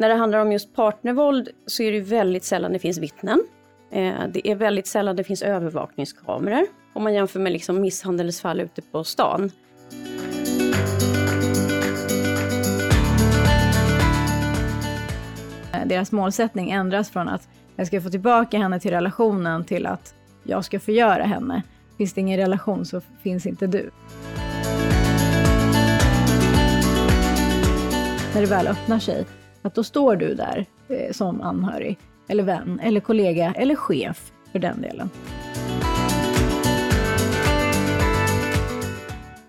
[0.00, 3.44] När det handlar om just partnervåld så är det väldigt sällan det finns vittnen.
[3.90, 8.82] Eh, det är väldigt sällan det finns övervakningskameror om man jämför med liksom misshandelsfall ute
[8.82, 9.50] på stan.
[15.72, 20.14] Eh, deras målsättning ändras från att jag ska få tillbaka henne till relationen till att
[20.42, 21.62] jag ska förgöra henne.
[21.98, 23.90] Finns det ingen relation så finns inte du.
[28.34, 29.26] När det väl öppnar sig,
[29.62, 34.58] att då står du där eh, som anhörig, eller vän, eller kollega, eller chef för
[34.58, 35.10] den delen.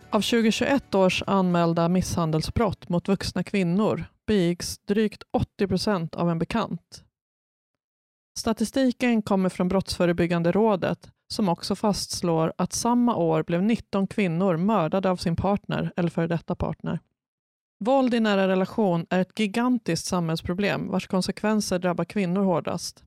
[0.09, 7.03] Av 2021 års anmälda misshandelsbrott mot vuxna kvinnor begicks drygt 80 procent av en bekant.
[8.39, 15.09] Statistiken kommer från Brottsförebyggande rådet som också fastslår att samma år blev 19 kvinnor mördade
[15.09, 16.99] av sin partner eller före detta partner.
[17.83, 23.03] Våld i nära relation är ett gigantiskt samhällsproblem vars konsekvenser drabbar kvinnor hårdast.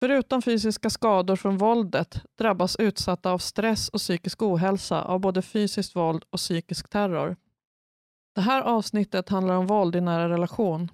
[0.00, 5.96] Förutom fysiska skador från våldet drabbas utsatta av stress och psykisk ohälsa av både fysiskt
[5.96, 7.36] våld och psykisk terror.
[8.34, 10.88] Det här avsnittet handlar om våld i nära relation.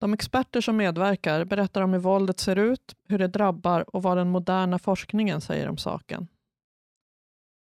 [0.00, 4.16] De experter som medverkar berättar om hur våldet ser ut, hur det drabbar och vad
[4.16, 6.28] den moderna forskningen säger om saken.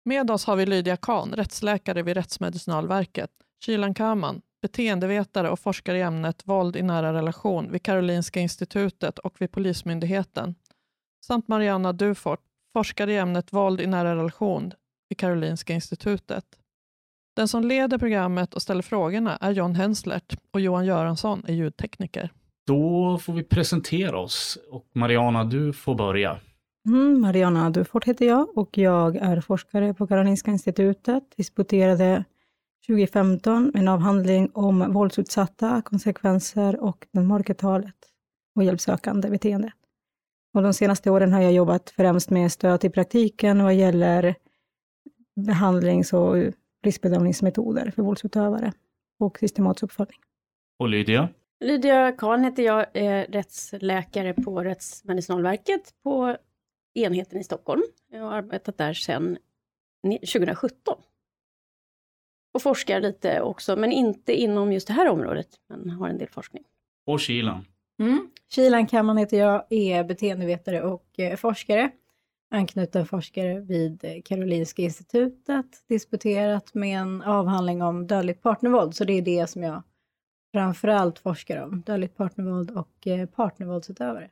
[0.05, 3.31] Med oss har vi Lydia Kahn, rättsläkare vid Rättsmedicinalverket,
[3.65, 9.41] Kylan Kaman, beteendevetare och forskare i ämnet våld i nära relation vid Karolinska institutet och
[9.41, 10.55] vid Polismyndigheten,
[11.25, 12.39] samt Marianna Dufort,
[12.73, 14.71] forskare i ämnet våld i nära relation
[15.09, 16.45] vid Karolinska institutet.
[17.35, 22.29] Den som leder programmet och ställer frågorna är John Henslert och Johan Göransson är ljudtekniker.
[22.67, 26.39] Då får vi presentera oss och Mariana, du får börja.
[26.87, 32.23] Mm, Mariana Dufort heter jag och jag är forskare på Karolinska institutet, disputerade
[32.87, 37.95] 2015 med en avhandling om våldsutsatta, konsekvenser och det mörkertalet
[38.55, 39.71] och hjälpsökande beteende.
[40.53, 44.35] Och de senaste åren har jag jobbat främst med stöd till praktiken vad gäller
[45.35, 46.35] behandlings och
[46.83, 48.73] riskbedömningsmetoder för våldsutövare
[49.19, 50.19] och systematisk uppföljning.
[50.79, 51.29] Och Lydia?
[51.59, 56.37] Lydia Kahn heter jag, är rättsläkare på Rättsmedicinalverket på
[56.93, 57.83] enheten i Stockholm.
[58.11, 59.37] Jag har arbetat där sedan
[60.03, 60.97] 2017.
[62.55, 66.29] Och forskar lite också, men inte inom just det här området, men har en del
[66.29, 66.63] forskning.
[67.05, 67.65] Och Kilan?
[67.99, 68.29] Mm.
[68.49, 71.91] Kilan Kamman heter jag, är beteendevetare och eh, forskare
[72.55, 79.21] anknuten forskare vid Karolinska institutet, disputerat med en avhandling om dödligt partnervåld, så det är
[79.21, 79.83] det som jag
[80.53, 84.29] framförallt forskar om, dödligt partnervåld och eh, partnervåldsutövare.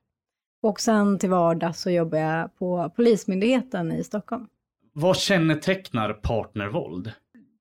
[0.61, 4.47] Och sen till vardags så jobbar jag på Polismyndigheten i Stockholm.
[4.93, 7.11] Vad kännetecknar partnervåld?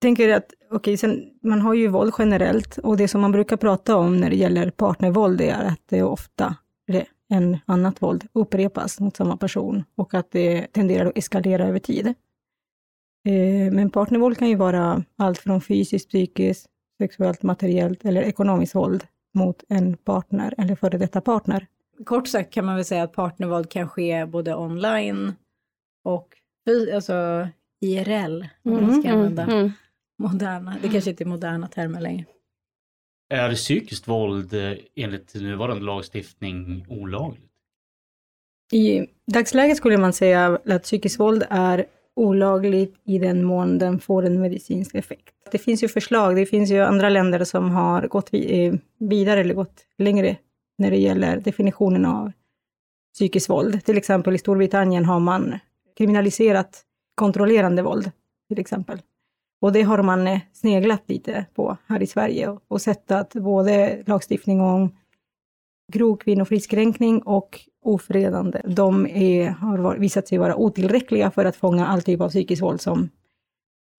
[0.02, 3.96] Tänker att, okej, okay, man har ju våld generellt och det som man brukar prata
[3.96, 6.56] om när det gäller partnervåld är att det är ofta
[7.32, 12.06] än annat våld upprepas mot samma person och att det tenderar att eskalera över tid.
[13.26, 16.66] Eh, men partnervåld kan ju vara allt från fysiskt, psykiskt,
[17.00, 21.66] sexuellt, materiellt eller ekonomiskt våld mot en partner eller före detta partner.
[22.04, 25.32] Kort sagt kan man väl säga att partnervåld kan ske både online
[26.04, 26.28] och
[26.94, 27.48] alltså
[27.80, 29.72] IRL, om man ska mm, använda mm, mm.
[30.22, 32.24] Moderna, det kanske inte är moderna termer längre.
[33.30, 37.50] Är psykiskt våld eh, enligt nuvarande lagstiftning olagligt?
[38.72, 44.26] I dagsläget skulle man säga att psykiskt våld är olagligt i den mån den får
[44.26, 45.34] en medicinsk effekt.
[45.50, 49.54] Det finns ju förslag, det finns ju andra länder som har gått eh, vidare eller
[49.54, 50.36] gått längre
[50.78, 52.32] när det gäller definitionen av
[53.14, 53.84] psykiskt våld.
[53.84, 55.58] Till exempel i Storbritannien har man
[55.98, 56.82] kriminaliserat
[57.14, 58.10] kontrollerande våld,
[58.48, 58.98] till exempel.
[59.62, 64.02] Och det har man eh, sneglat lite på här i Sverige och sett att både
[64.06, 64.96] lagstiftning om
[65.92, 72.02] grov kvinnofridskränkning och ofredande, de är, har visat sig vara otillräckliga för att fånga all
[72.02, 73.08] typ av psykiskt våld som,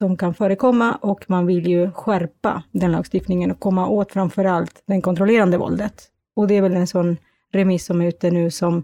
[0.01, 4.83] som kan förekomma och man vill ju skärpa den lagstiftningen och komma åt framför allt
[4.85, 6.03] den kontrollerande våldet.
[6.35, 7.17] Och det är väl en sån
[7.51, 8.83] remiss som är ute nu som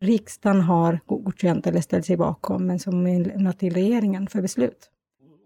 [0.00, 4.90] riksdagen har godkänt eller ställt sig bakom, men som är lämnat till regeringen för beslut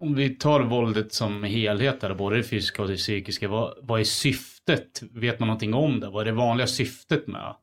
[0.05, 3.99] om vi tar våldet som helhet, där, både det fysiska och det psykiska, vad, vad
[3.99, 5.03] är syftet?
[5.11, 6.09] Vet man någonting om det?
[6.09, 7.55] Vad är det vanliga syftet med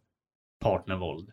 [0.60, 1.30] partnervåld?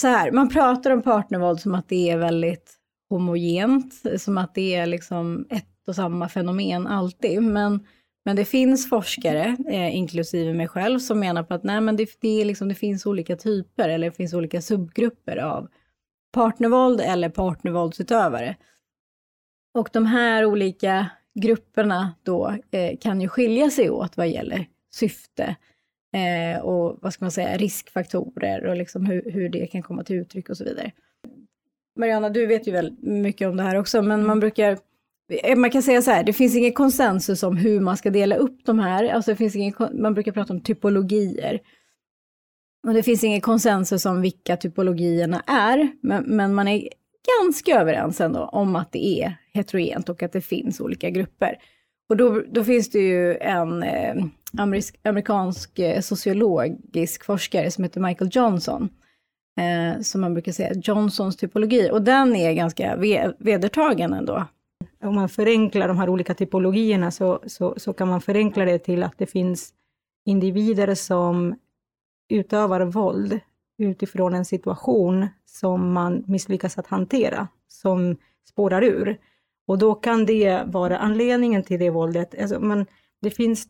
[0.00, 2.74] Så här, man pratar om partnervåld som att det är väldigt
[3.08, 7.42] homogent, som att det är liksom ett och samma fenomen alltid.
[7.42, 7.86] Men,
[8.24, 12.08] men det finns forskare, eh, inklusive mig själv, som menar på att nej, men det,
[12.20, 15.68] det, är liksom, det finns olika typer eller det finns olika subgrupper av
[16.32, 18.56] partnervåld eller partnervåldsutövare.
[19.76, 25.56] Och de här olika grupperna då eh, kan ju skilja sig åt vad gäller syfte
[26.16, 30.16] Eh, och vad ska man säga, riskfaktorer och liksom hur, hur det kan komma till
[30.16, 30.92] uttryck och så vidare.
[31.98, 34.78] Mariana, du vet ju väldigt mycket om det här också, men man brukar
[35.42, 38.36] eh, man kan säga så här, det finns ingen konsensus om hur man ska dela
[38.36, 39.04] upp de här.
[39.04, 41.60] Alltså det finns ingen, man brukar prata om typologier.
[42.86, 46.88] Och det finns ingen konsensus om vilka typologierna är, men, men man är
[47.40, 51.58] ganska överens ändå om att det är heterogent och att det finns olika grupper.
[52.08, 54.14] Och då, då finns det ju en eh,
[55.02, 58.88] amerikansk eh, sociologisk forskare som heter Michael Johnson,
[59.60, 64.44] eh, som man brukar säga Johnsons typologi, och den är ganska ve vedertagen ändå.
[65.02, 69.02] Om man förenklar de här olika typologierna så, så, så kan man förenkla det till
[69.02, 69.72] att det finns
[70.26, 71.54] individer som
[72.28, 73.40] utövar våld
[73.78, 78.16] utifrån en situation som man misslyckas att hantera, som
[78.48, 79.18] spårar ur.
[79.66, 82.40] Och då kan det vara anledningen till det våldet.
[82.40, 82.86] Alltså men
[83.22, 83.68] det finns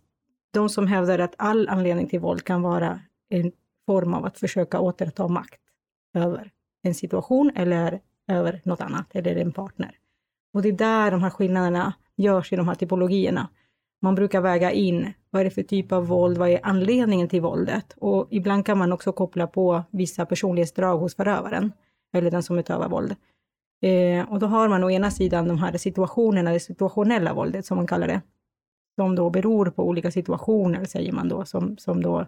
[0.53, 3.53] de som hävdar att all anledning till våld kan vara en
[3.87, 5.61] form av att försöka återta makt
[6.15, 6.51] över
[6.83, 9.95] en situation eller över något annat, eller en partner.
[10.53, 13.49] Och det är där de här skillnaderna görs i de här typologierna.
[14.03, 17.41] Man brukar väga in vad är det för typ av våld, vad är anledningen till
[17.41, 17.95] våldet?
[17.97, 21.73] Och ibland kan man också koppla på vissa personlighetsdrag hos förövaren,
[22.13, 23.15] eller den som utövar våld.
[23.83, 27.77] Eh, och då har man å ena sidan de här situationerna, det situationella våldet som
[27.77, 28.21] man kallar det,
[29.01, 32.27] som då beror på olika situationer, säger man då, som, som då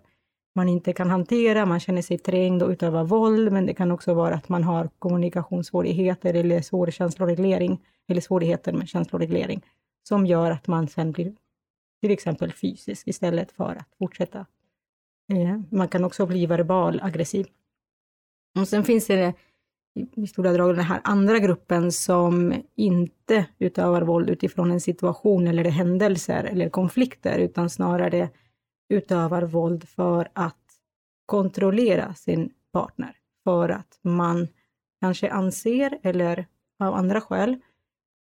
[0.55, 4.15] man inte kan hantera, man känner sig trängd och utövar våld, men det kan också
[4.15, 9.63] vara att man har kommunikationssvårigheter eller svår känsloreglering, eller svårigheter med känsloreglering,
[10.09, 11.33] som gör att man sen blir
[12.01, 14.47] till exempel fysisk istället för att fortsätta.
[15.33, 17.47] Eh, man kan också bli verbal aggressiv.
[18.59, 19.35] Och sen finns det
[20.17, 25.65] i stora drag den här andra gruppen som inte utövar våld utifrån en situation eller
[25.65, 28.31] händelser eller konflikter, utan snarare
[28.89, 30.57] utövar våld för att
[31.27, 33.17] kontrollera sin partner.
[33.45, 34.49] För att man
[35.01, 36.47] kanske anser, eller
[36.79, 37.61] av andra skäl,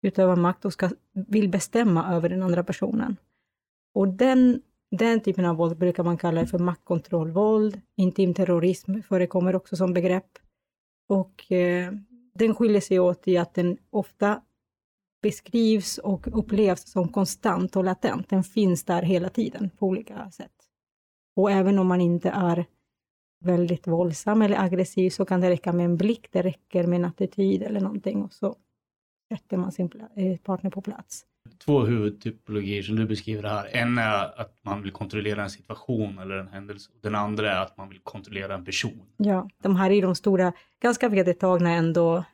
[0.02, 3.17] utövar makt och ska, vill bestämma över den andra personen.
[3.96, 7.81] Och den, den typen av våld brukar man kalla för maktkontrollvåld.
[7.96, 10.31] Intimterrorism förekommer också som begrepp.
[11.08, 11.93] Och eh,
[12.34, 14.43] den skiljer sig åt i att den ofta
[15.22, 18.28] beskrivs och upplevs som konstant och latent.
[18.28, 20.54] Den finns där hela tiden på olika sätt.
[21.37, 22.66] Och även om man inte är
[23.44, 27.04] väldigt våldsam eller aggressiv så kan det räcka med en blick, det räcker med en
[27.04, 28.56] attityd eller någonting och så
[29.32, 31.26] sätter man sin eh, partner på plats
[31.64, 33.69] två huvudtypologier som du beskriver här.
[33.72, 36.90] En är att man vill kontrollera en situation eller en händelse.
[37.02, 39.02] Den andra är att man vill kontrollera en person.
[39.16, 40.52] Ja, de här är de stora,
[40.82, 42.25] ganska vedertagna ändå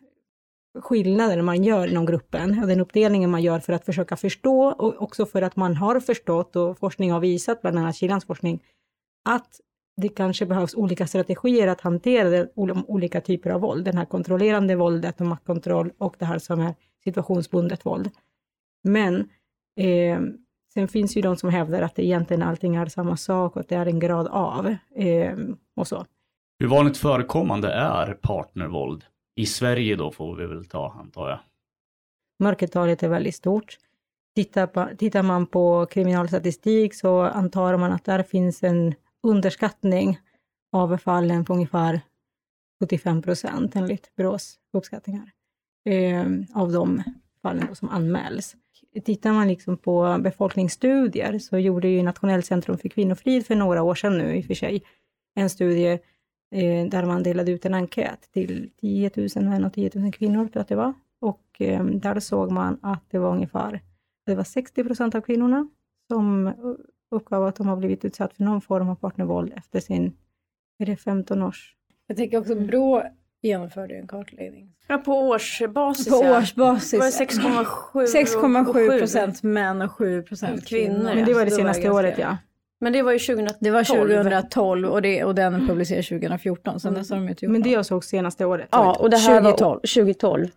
[0.80, 5.02] skillnader man gör inom gruppen och den uppdelningen man gör för att försöka förstå och
[5.02, 8.62] också för att man har förstått och forskning har visat, bland annat Kilans forskning,
[9.24, 9.60] att
[9.96, 12.46] det kanske behövs olika strategier att hantera
[12.86, 13.84] olika typer av våld.
[13.84, 16.74] Den här kontrollerande våldet och maktkontroll och det här som är
[17.04, 18.10] situationsbundet våld.
[18.82, 19.28] Men
[19.76, 20.20] eh,
[20.74, 23.68] sen finns ju de som hävdar att det egentligen allting är samma sak och att
[23.68, 25.38] det är en grad av eh,
[25.76, 26.06] och så.
[26.58, 29.04] Hur vanligt förekommande är partnervåld?
[29.34, 31.38] I Sverige då får vi väl ta, antar jag.
[32.38, 33.78] Mörkertalet är väldigt stort.
[34.34, 40.18] Tittar, på, tittar man på kriminalstatistik så antar man att där finns en underskattning
[40.72, 42.00] av fallen på ungefär
[42.80, 45.30] 75 procent enligt Brås uppskattningar
[45.84, 47.02] eh, av de
[47.42, 48.56] fallen som anmäls.
[49.04, 53.94] Tittar man liksom på befolkningsstudier så gjorde ju Nationellt centrum för kvinnofrid för några år
[53.94, 54.82] sedan nu i och för sig
[55.34, 55.92] en studie
[56.50, 60.44] eh, där man delade ut en enkät till 10 000 män och 10 000 kvinnor,
[60.44, 60.94] tror jag att det var.
[61.20, 63.80] Och eh, där såg man att det var ungefär
[64.26, 65.68] det var 60 procent av kvinnorna
[66.10, 66.52] som
[67.10, 70.16] uppgav att de har blivit utsatt för någon form av partnervåld efter sin,
[70.78, 71.76] är det 15 års...
[72.06, 73.02] Jag tänker också Brå
[73.42, 74.72] genomförde en kartläggning.
[74.86, 76.08] Ja, på årsbasis.
[76.08, 77.00] På årsbasis.
[77.00, 81.14] 6,7 procent män och 7 procent kvinnor.
[81.14, 82.36] Men det var det senaste var året ja.
[82.80, 83.56] Men det var ju 2012.
[83.60, 86.80] Det var 2012 och, det, och den publicerades 2014.
[86.80, 88.68] Sen dess har de inte gjort Men det jag såg senaste året.
[88.70, 89.70] Ja, och det här 2012.
[89.70, 90.48] var 2012.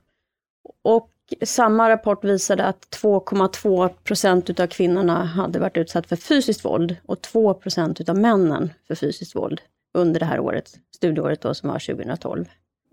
[0.81, 1.09] Och
[1.43, 7.21] samma rapport visade att 2,2 procent utav kvinnorna hade varit utsatt för fysiskt våld och
[7.21, 9.61] 2 procent utav männen för fysiskt våld
[9.93, 12.45] under det här året, studieåret då som var 2012.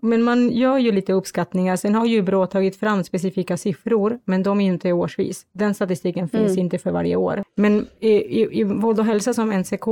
[0.05, 1.75] Men man gör ju lite uppskattningar.
[1.75, 5.45] Sen har ju Brå tagit fram specifika siffror, men de är inte årsvis.
[5.51, 6.59] Den statistiken finns mm.
[6.59, 7.43] inte för varje år.
[7.55, 9.87] Men i, i, i Våld och hälsa som NCK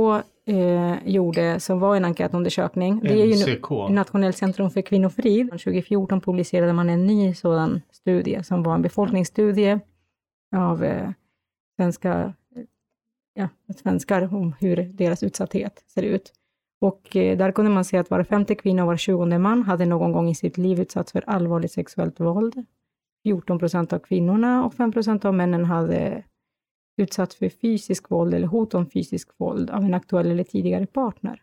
[0.46, 5.50] eh, gjorde, som var en enkätundersökning, det är ju Nationellt centrum för kvinnofrid.
[5.50, 9.80] 2014 publicerade man en ny sådan studie som var en befolkningsstudie
[10.56, 11.10] av eh,
[11.76, 12.32] svenska
[13.34, 13.48] ja,
[13.82, 16.32] svenskar om hur deras utsatthet ser ut.
[16.82, 19.86] Och eh, där kunde man se att var femte kvinna och var tjugonde man hade
[19.86, 22.66] någon gång i sitt liv utsatts för allvarligt sexuellt våld.
[23.22, 26.24] 14 procent av kvinnorna och 5 procent av männen hade
[26.96, 31.42] utsatts för fysisk våld eller hot om fysisk våld av en aktuell eller tidigare partner.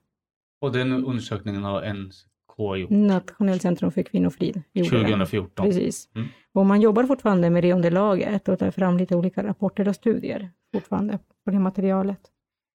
[0.61, 5.03] Och den undersökningen har NK gjort Nationellt centrum för kvinnofrid gjorde det.
[5.03, 5.65] 2014.
[5.65, 6.09] Precis.
[6.15, 6.27] Mm.
[6.53, 10.51] Och man jobbar fortfarande med det underlaget och tar fram lite olika rapporter och studier
[10.73, 12.21] fortfarande på det materialet.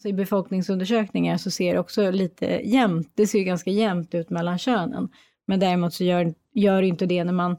[0.04, 4.30] Så I befolkningsundersökningar så ser det också lite jämnt, det ser ju ganska jämnt ut
[4.30, 5.08] mellan könen.
[5.46, 7.56] Men däremot så gör, gör inte det när man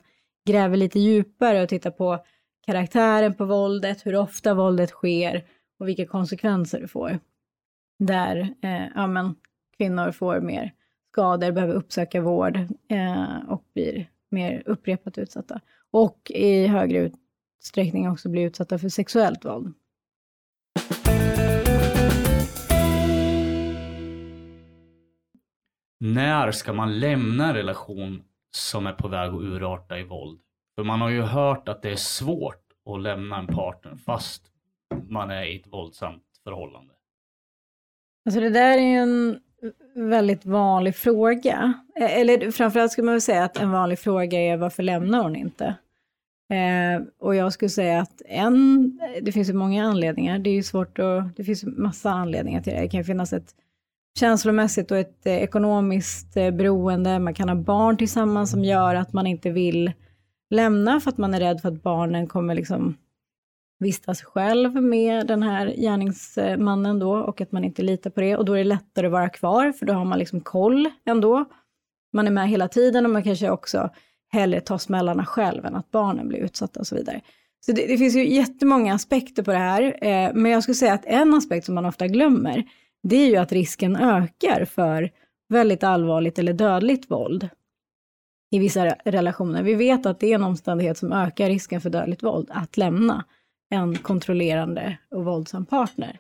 [0.48, 2.26] gräver lite djupare och tittar på
[2.66, 5.46] karaktären på våldet, hur ofta våldet sker
[5.80, 7.20] och vilka konsekvenser det får.
[8.00, 9.36] Där eh, ja, men,
[9.78, 10.74] kvinnor får mer
[11.12, 12.56] skador, behöver uppsöka vård
[12.90, 15.62] eh, och blir mer upprepat utsatta.
[15.92, 17.12] Och i högre
[17.60, 19.74] utsträckning också blir utsatta för sexuellt våld.
[26.14, 30.40] När ska man lämna en relation som är på väg att urarta i våld?
[30.76, 34.44] För man har ju hört att det är svårt att lämna en partner fast
[35.10, 36.94] man är i ett våldsamt förhållande.
[38.26, 39.40] Alltså det där är ju en
[40.10, 41.74] väldigt vanlig fråga.
[41.96, 45.36] Eh, eller framförallt skulle man väl säga att en vanlig fråga är varför lämnar hon
[45.36, 45.76] inte?
[46.50, 50.40] Eh, och jag skulle säga att en, det finns ju många anledningar.
[50.40, 52.80] Det är ju svårt att, det finns massa anledningar till det.
[52.80, 53.56] Det kan ju finnas ett
[54.20, 57.20] känslomässigt och ett eh, ekonomiskt eh, beroende.
[57.20, 59.92] Man kan ha barn tillsammans som gör att man inte vill
[60.50, 62.98] lämna för att man är rädd för att barnen kommer liksom
[63.80, 68.46] vistas själv med den här gärningsmannen då och att man inte litar på det och
[68.46, 71.46] då är det lättare att vara kvar för då har man liksom koll ändå.
[72.14, 73.90] Man är med hela tiden och man kanske också
[74.32, 77.22] hellre tar smällarna själv än att barnen blir utsatta och så vidare.
[77.66, 80.94] Så det, det finns ju jättemånga aspekter på det här, eh, men jag skulle säga
[80.94, 82.64] att en aspekt som man ofta glömmer,
[83.10, 85.12] det är ju att risken ökar för
[85.50, 87.50] väldigt allvarligt eller dödligt våld
[88.52, 89.64] i vissa relationer.
[89.64, 93.26] Vi vet att det är en omständighet som ökar risken för dödligt våld, att lämna
[93.70, 96.20] en kontrollerande och våldsam partner.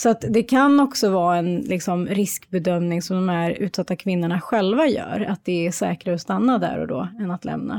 [0.00, 4.86] Så att det kan också vara en liksom, riskbedömning som de här utsatta kvinnorna själva
[4.86, 7.74] gör, att det är säkrare att stanna där och då än att lämna.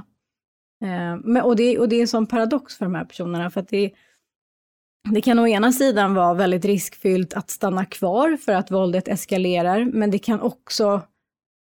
[0.84, 3.60] Eh, men, och, det, och det är en sån paradox för de här personerna, för
[3.62, 3.92] att det,
[5.10, 9.86] det kan å ena sidan vara väldigt riskfyllt att stanna kvar för att våldet eskalerar,
[9.86, 11.02] men det kan också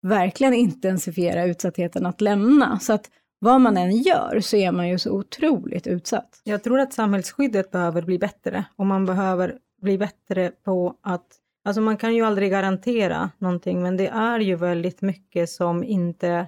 [0.01, 2.79] verkligen intensifiera utsattheten att lämna.
[2.79, 3.09] Så att
[3.39, 6.41] vad man än gör så är man ju så otroligt utsatt.
[6.43, 11.25] Jag tror att samhällsskyddet behöver bli bättre och man behöver bli bättre på att,
[11.65, 16.47] alltså man kan ju aldrig garantera någonting, men det är ju väldigt mycket som inte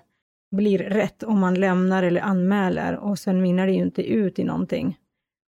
[0.56, 4.44] blir rätt om man lämnar eller anmäler och sen minnar det ju inte ut i
[4.44, 4.98] någonting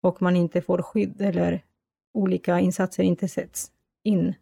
[0.01, 1.61] och man inte får skydd eller
[2.13, 3.71] olika insatser inte sätts
[4.03, 4.33] in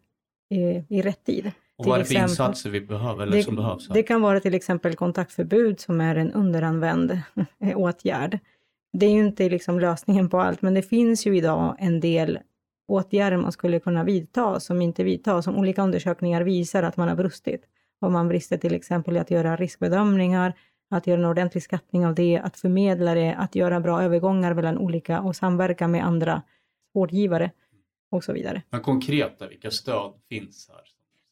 [0.50, 1.52] i, i rätt tid.
[1.76, 3.88] Och vad är det för insatser vi behöver eller Det, som behövs?
[3.88, 3.94] här?
[3.94, 7.20] det kan vara till exempel kontaktförbud som är en underanvänd
[7.74, 8.38] åtgärd.
[8.92, 12.38] Det är ju inte liksom lösningen på allt, men det finns ju idag en del
[12.88, 17.16] åtgärder man skulle kunna vidta som inte vidtas, som olika undersökningar visar att man har
[17.16, 17.62] brustit.
[18.00, 20.54] Om man brister till exempel i att göra riskbedömningar,
[20.90, 24.78] att göra en ordentlig skattning av det, att förmedla det, att göra bra övergångar mellan
[24.78, 26.42] olika och samverka med andra
[26.94, 27.50] vårdgivare
[28.10, 28.62] och så vidare.
[28.70, 30.80] Men konkret, då, vilka stöd finns här?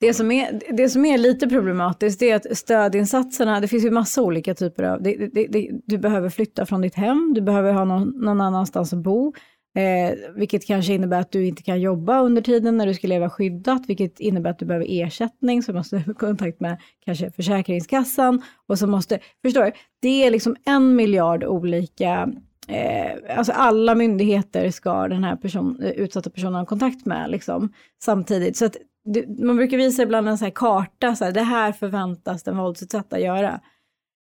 [0.01, 3.91] Det som, är, det som är lite problematiskt det är att stödinsatserna, det finns ju
[3.91, 7.73] massa olika typer av, det, det, det, du behöver flytta från ditt hem, du behöver
[7.73, 9.33] ha någon, någon annanstans att bo,
[9.77, 13.31] eh, vilket kanske innebär att du inte kan jobba under tiden när du ska leva
[13.31, 18.43] skyddat, vilket innebär att du behöver ersättning, så måste du ha kontakt med kanske Försäkringskassan
[18.67, 19.73] och så måste, förstår du,
[20.03, 22.33] det är liksom en miljard olika
[22.69, 27.73] Eh, alltså alla myndigheter ska den här person, eh, utsatta personen ha kontakt med liksom,
[28.03, 28.57] samtidigt.
[28.57, 31.73] Så att det, man brukar visa ibland en så här karta, så här, det här
[31.73, 33.61] förväntas den våldsutsatta göra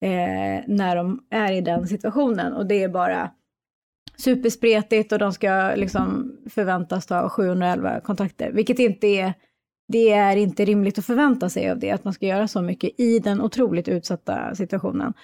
[0.05, 2.53] eh, när de är i den situationen.
[2.53, 3.31] Och det är bara
[4.21, 9.35] superspretigt och de ska liksom förväntas ta 711 kontakter, vilket inte är
[9.89, 13.01] det är inte rimligt att förvänta sig av det, att man ska göra så mycket
[13.01, 15.15] i den otroligt utsatta situationen.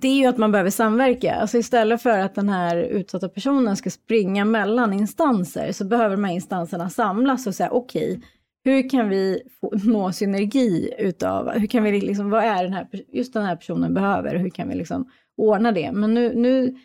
[0.00, 1.34] Det är ju att man behöver samverka.
[1.34, 6.24] Alltså istället för att den här utsatta personen ska springa mellan instanser så behöver de
[6.24, 8.20] här instanserna samlas och säga okej,
[8.64, 12.88] hur kan vi få, nå synergi utav, hur kan vi liksom, vad är den här,
[13.12, 15.92] just den här personen behöver, hur kan vi liksom ordna det?
[15.92, 16.76] Men nu, nu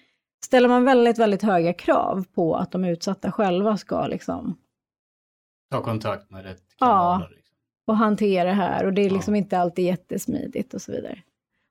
[0.46, 4.58] ställer man väldigt, väldigt höga krav på att de utsatta själva ska liksom
[5.72, 6.88] Ta kontakt med rätt Ja.
[6.88, 7.36] kanaler.
[7.36, 7.56] Liksom.
[7.88, 9.38] och hantera det här och det är liksom Ja.
[9.38, 11.22] inte alltid jättesmidigt och så vidare.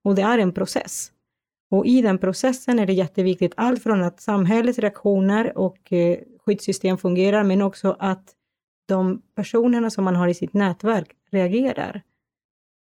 [0.05, 1.13] Och det är en process.
[1.71, 6.99] Och i den processen är det jätteviktigt, allt från att samhällets reaktioner och eh, skyddssystem
[6.99, 8.35] fungerar, men också att
[8.89, 12.03] de personerna som man har i sitt nätverk reagerar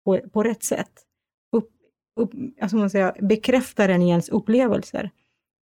[0.04, 0.92] på, på rätt sätt.
[1.52, 1.70] Upp,
[2.16, 2.30] upp,
[2.60, 5.10] alltså man säger, bekräftar en ens upplevelser.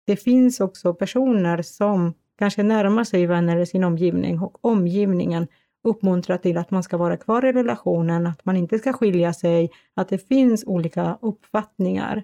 [0.09, 5.47] Det finns också personer som kanske närmar sig vänner i sin omgivning och omgivningen
[5.83, 9.71] uppmuntrar till att man ska vara kvar i relationen, att man inte ska skilja sig,
[9.93, 12.23] att det finns olika uppfattningar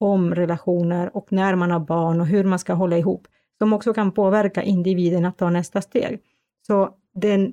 [0.00, 3.28] om relationer och när man har barn och hur man ska hålla ihop,
[3.58, 6.20] som också kan påverka individen att ta nästa steg.
[6.66, 7.52] Så det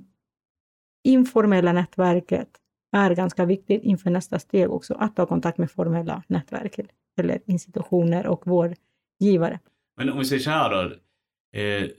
[1.04, 2.50] informella nätverket
[2.92, 6.80] är ganska viktigt inför nästa steg också, att ta kontakt med formella nätverk
[7.20, 8.48] eller institutioner och
[9.20, 9.60] vårdgivare.
[9.98, 10.96] Men om vi säger så här då,
[11.60, 11.90] eh,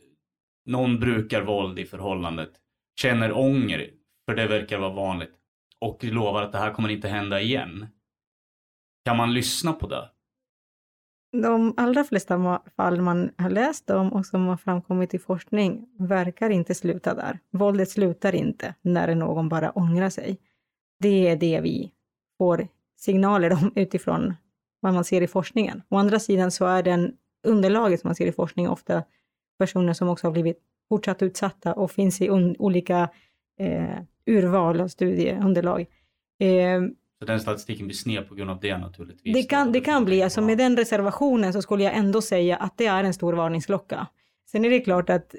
[0.66, 2.50] någon brukar våld i förhållandet,
[3.00, 3.90] känner ånger,
[4.26, 5.32] för det verkar vara vanligt,
[5.80, 7.86] och lovar att det här kommer inte hända igen.
[9.04, 10.10] Kan man lyssna på det?
[11.42, 16.50] De allra flesta fall man har läst om och som har framkommit i forskning verkar
[16.50, 17.38] inte sluta där.
[17.50, 20.38] Våldet slutar inte när någon bara ångrar sig.
[20.98, 21.92] Det är det vi
[22.38, 24.34] får signaler om utifrån
[24.86, 25.82] vad man ser i forskningen.
[25.88, 27.12] Å andra sidan så är den
[27.46, 29.02] underlaget som man ser i forskning ofta
[29.58, 33.08] personer som också har blivit fortsatt utsatta och finns i olika
[33.58, 35.80] eh, urval av studieunderlag.
[36.40, 36.80] Eh,
[37.18, 39.34] så den statistiken blir sned på grund av det naturligtvis?
[39.34, 42.78] Det kan, det kan bli, alltså med den reservationen så skulle jag ändå säga att
[42.78, 44.06] det är en stor varningsklocka.
[44.50, 45.34] Sen är det klart att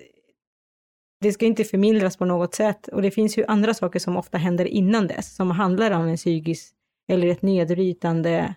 [1.22, 4.38] det ska inte förmildras på något sätt och det finns ju andra saker som ofta
[4.38, 6.74] händer innan dess som handlar om en psykisk
[7.08, 8.56] eller ett nedbrytande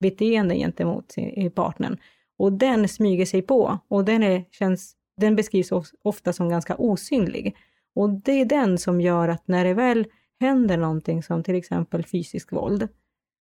[0.00, 1.98] beteende gentemot eh, partnern.
[2.38, 7.56] Och den smyger sig på och den, är, känns, den beskrivs ofta som ganska osynlig.
[7.94, 10.06] Och det är den som gör att när det väl
[10.40, 12.88] händer någonting som till exempel fysisk våld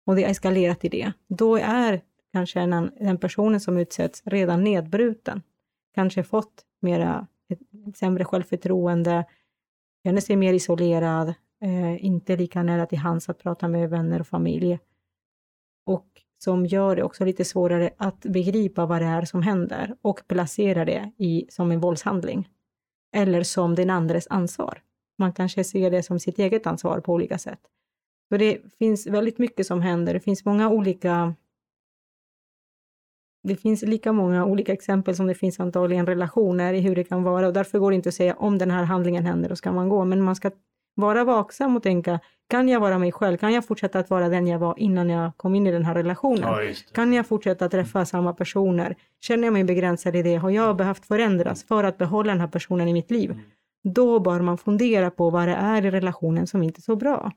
[0.07, 4.65] och det eskalerar eskalerat i det, då är kanske den, den personen som utsätts redan
[4.65, 5.43] nedbruten,
[5.95, 9.25] kanske fått mera, ett sämre självförtroende,
[10.05, 14.27] känner sig mer isolerad, eh, inte lika nära till hands att prata med vänner och
[14.27, 14.79] familj.
[15.87, 20.21] Och som gör det också lite svårare att begripa vad det är som händer och
[20.29, 22.49] placera det i, som en våldshandling.
[23.17, 24.83] Eller som den andres ansvar.
[25.19, 27.61] Man kanske ser det som sitt eget ansvar på olika sätt.
[28.29, 30.15] Så det finns väldigt mycket som händer.
[30.15, 31.35] Det finns många olika
[33.43, 37.23] det finns lika många olika exempel som det finns antagligen relationer i hur det kan
[37.23, 39.73] vara och därför går det inte att säga om den här handlingen händer, då ska
[39.73, 40.05] man gå.
[40.05, 40.51] Men man ska
[40.95, 43.37] vara vaksam och tänka, kan jag vara mig själv?
[43.37, 45.95] Kan jag fortsätta att vara den jag var innan jag kom in i den här
[45.95, 46.43] relationen?
[46.43, 48.97] Ja, kan jag fortsätta att träffa samma personer?
[49.21, 50.37] Känner jag mig begränsad i det?
[50.37, 53.31] Har jag behövt förändras för att behålla den här personen i mitt liv?
[53.31, 53.45] Mm
[53.85, 57.33] då bör man fundera på vad det är i relationen som inte är så bra.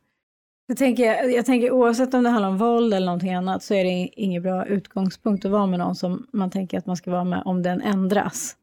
[0.68, 3.84] Jag tänker, jag tänker oavsett om det handlar om våld eller någonting annat så är
[3.84, 7.24] det ingen bra utgångspunkt att vara med någon som man tänker att man ska vara
[7.24, 8.56] med om den ändras.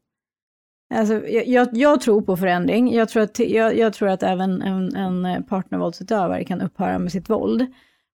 [0.95, 2.95] Alltså, jag, jag tror på förändring.
[2.95, 7.13] Jag tror att, jag, jag tror att även en, en eh, partnervåldsutövare kan upphöra med
[7.13, 7.67] sitt våld.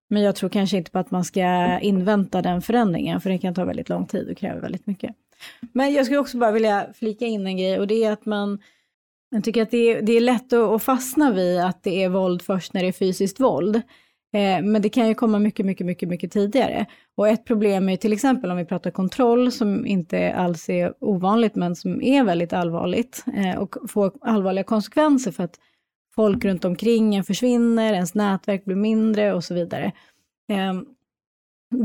[0.09, 3.53] Men jag tror kanske inte på att man ska invänta den förändringen, för det kan
[3.53, 5.15] ta väldigt lång tid och kräver väldigt mycket.
[5.73, 8.59] Men jag skulle också bara vilja flika in en grej och det är att man
[9.35, 12.41] jag tycker att det är, det är lätt att, fastna vid att det är våld
[12.41, 13.81] först när det är fysiskt våld.
[14.33, 16.85] Eh, men det kan ju komma mycket, mycket, mycket, mycket tidigare.
[17.15, 21.55] Och ett problem är till exempel om vi pratar kontroll, som inte alls är ovanligt,
[21.55, 25.59] men som är väldigt allvarligt eh, och får allvarliga konsekvenser för att
[26.15, 29.91] folk runt omkring en försvinner, ens nätverk blir mindre och så vidare.
[30.49, 30.85] Ehm,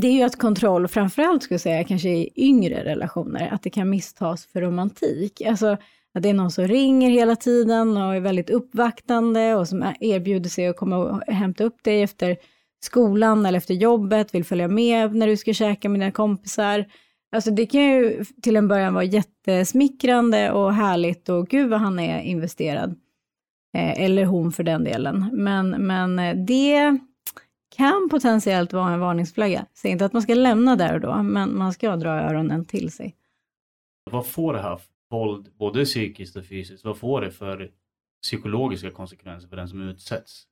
[0.01, 3.71] det är ju att kontroll, framförallt skulle jag säga, kanske i yngre relationer, att det
[3.71, 5.41] kan misstas för romantik.
[5.41, 5.77] Alltså,
[6.17, 10.51] att det är någon som ringer hela tiden och är väldigt uppvaktande och som erbjuder
[10.51, 12.37] sig att komma och hämta upp dig efter
[12.81, 16.85] skolan eller efter jobbet, vill följa med när du ska käka med dina kompisar.
[17.33, 21.99] Alltså det kan ju till en början vara jättesmickrande och härligt och gud vad han
[21.99, 22.91] är investerad.
[23.77, 25.31] Eh, eller hon för den delen.
[25.33, 26.99] Men, men eh, det
[27.77, 29.67] kan potentiellt vara en varningsflagga.
[29.75, 32.93] Säg inte att man ska lämna där och då, men man ska dra öronen till
[32.93, 33.15] sig.
[34.11, 34.81] Vad får det här
[35.17, 37.71] våld, både psykiskt och fysiskt, vad får det för
[38.23, 40.43] psykologiska konsekvenser för den som utsätts?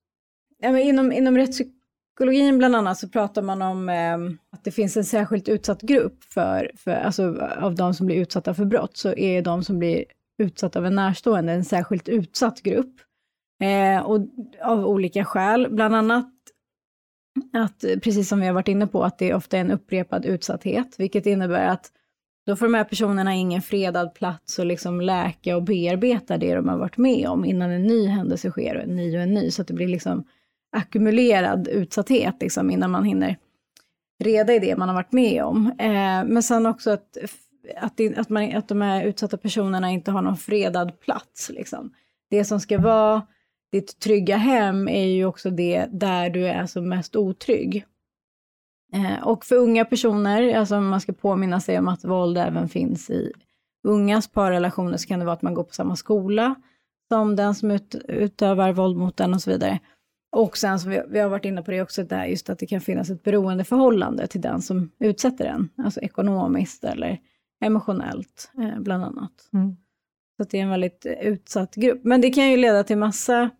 [0.58, 4.18] Ja, men inom, inom rättspsykologin bland annat så pratar man om eh,
[4.50, 8.54] att det finns en särskilt utsatt grupp för, för, alltså av de som blir utsatta
[8.54, 10.04] för brott, så är de som blir
[10.38, 12.94] utsatta av en närstående en särskilt utsatt grupp.
[13.62, 14.20] Eh, och
[14.62, 16.30] av olika skäl, bland annat
[17.52, 20.94] att, precis som vi har varit inne på, att det ofta är en upprepad utsatthet,
[20.98, 21.90] vilket innebär att
[22.46, 26.68] då får de här personerna ingen fredad plats att liksom läka och bearbeta det de
[26.68, 29.50] har varit med om innan en ny händelse sker, och en ny och en ny,
[29.50, 30.24] så att det blir liksom
[30.76, 33.36] ackumulerad utsatthet liksom, innan man hinner
[34.24, 35.66] reda i det man har varit med om.
[35.78, 37.16] Eh, men sen också att,
[37.76, 41.50] att, det, att, man, att de här utsatta personerna inte har någon fredad plats.
[41.50, 41.92] Liksom.
[42.30, 43.22] det som ska vara
[43.72, 47.84] ditt trygga hem är ju också det där du är som mest otrygg.
[48.94, 53.10] Eh, och för unga personer, alltså man ska påminna sig om att våld även finns
[53.10, 53.32] i
[53.82, 56.54] ungas parrelationer, så kan det vara att man går på samma skola
[57.08, 59.78] som den som ut, utövar våld mot den och så vidare.
[60.32, 62.66] Och sen, som vi, vi har varit inne på det också, där just att det
[62.66, 67.20] kan finnas ett beroendeförhållande till den som utsätter den, alltså ekonomiskt eller
[67.64, 69.48] emotionellt, eh, bland annat.
[69.52, 69.76] Mm.
[70.36, 72.00] Så det är en väldigt utsatt grupp.
[72.04, 73.50] Men det kan ju leda till massa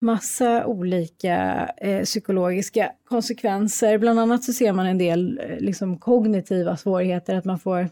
[0.00, 3.98] massa olika eh, psykologiska konsekvenser.
[3.98, 7.88] Bland annat så ser man en del eh, liksom, kognitiva svårigheter, att man får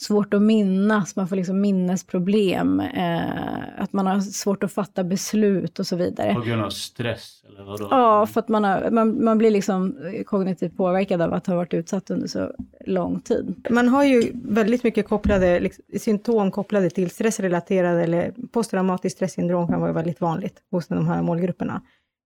[0.00, 5.78] svårt att minnas, man får liksom minnesproblem, eh, att man har svårt att fatta beslut
[5.78, 6.34] och så vidare.
[6.34, 7.42] På grund av stress?
[7.48, 7.88] Eller vadå?
[7.90, 11.74] Ja, för att man, har, man, man blir liksom kognitivt påverkad av att ha varit
[11.74, 12.52] utsatt under så
[12.86, 13.66] lång tid.
[13.70, 19.80] Man har ju väldigt mycket kopplade, liksom, symptom kopplade till stressrelaterade eller posttraumatiskt stressyndrom kan
[19.80, 21.82] vara väldigt vanligt hos de här målgrupperna.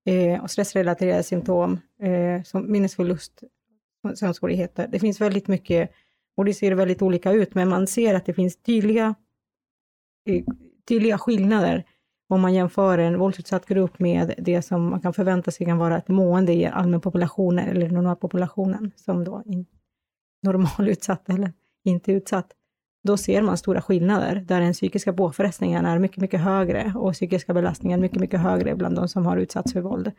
[0.06, 3.42] Eh, och stressrelaterade symptom eh, som minnesförlust,
[4.14, 4.88] sömnsvårigheter.
[4.92, 5.90] Det finns väldigt mycket
[6.36, 9.14] och det ser väldigt olika ut, men man ser att det finns tydliga,
[10.28, 10.44] eh,
[10.88, 11.84] tydliga skillnader
[12.28, 15.98] om man jämför en våldsutsatt grupp med det som man kan förvänta sig kan vara
[15.98, 19.64] ett mående i allmänpopulationen eller normalpopulationen, som då är
[20.42, 21.52] normalutsatt eller
[21.84, 22.52] inte utsatt.
[23.04, 27.54] Då ser man stora skillnader, där den psykiska påfrestningen är mycket, mycket högre och psykiska
[27.54, 30.12] belastningen mycket, mycket högre bland de som har utsatts för våld.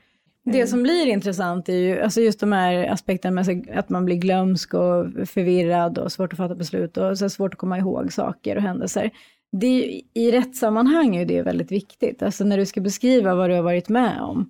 [0.45, 0.67] Det mm.
[0.67, 4.73] som blir intressant är ju alltså just de här aspekterna med att man blir glömsk
[4.73, 8.61] och förvirrad och svårt att fatta beslut och så svårt att komma ihåg saker och
[8.61, 9.11] händelser.
[9.51, 13.55] Det är, I rättssammanhang är det väldigt viktigt, alltså när du ska beskriva vad du
[13.55, 14.49] har varit med om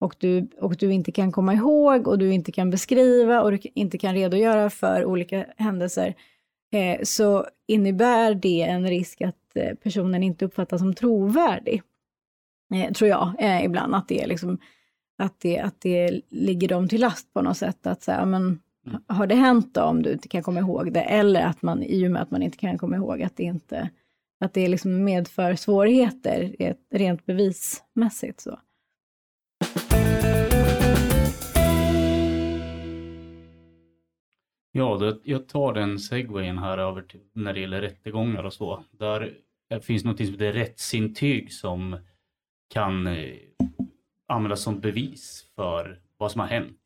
[0.00, 3.58] och du, och du inte kan komma ihåg och du inte kan beskriva och du
[3.74, 6.14] inte kan redogöra för olika händelser
[6.72, 11.82] eh, så innebär det en risk att eh, personen inte uppfattas som trovärdig.
[12.74, 14.58] Eh, tror jag eh, ibland att det är liksom
[15.18, 17.86] att det, att det ligger dem till last på något sätt.
[17.86, 19.02] Att säga, men, mm.
[19.06, 21.00] har det hänt då om du inte kan komma ihåg det?
[21.00, 23.90] Eller att man i och med att man inte kan komma ihåg att det inte
[24.40, 28.40] att det liksom medför svårigheter rent bevismässigt.
[28.40, 28.60] Så.
[34.72, 38.84] Ja, jag tar den segwayen här över till när det gäller rättegångar och så.
[38.90, 39.40] Där
[39.82, 41.96] finns något som heter rättsintyg som
[42.68, 43.34] kan eh,
[44.26, 46.80] användas som bevis för vad som har hänt.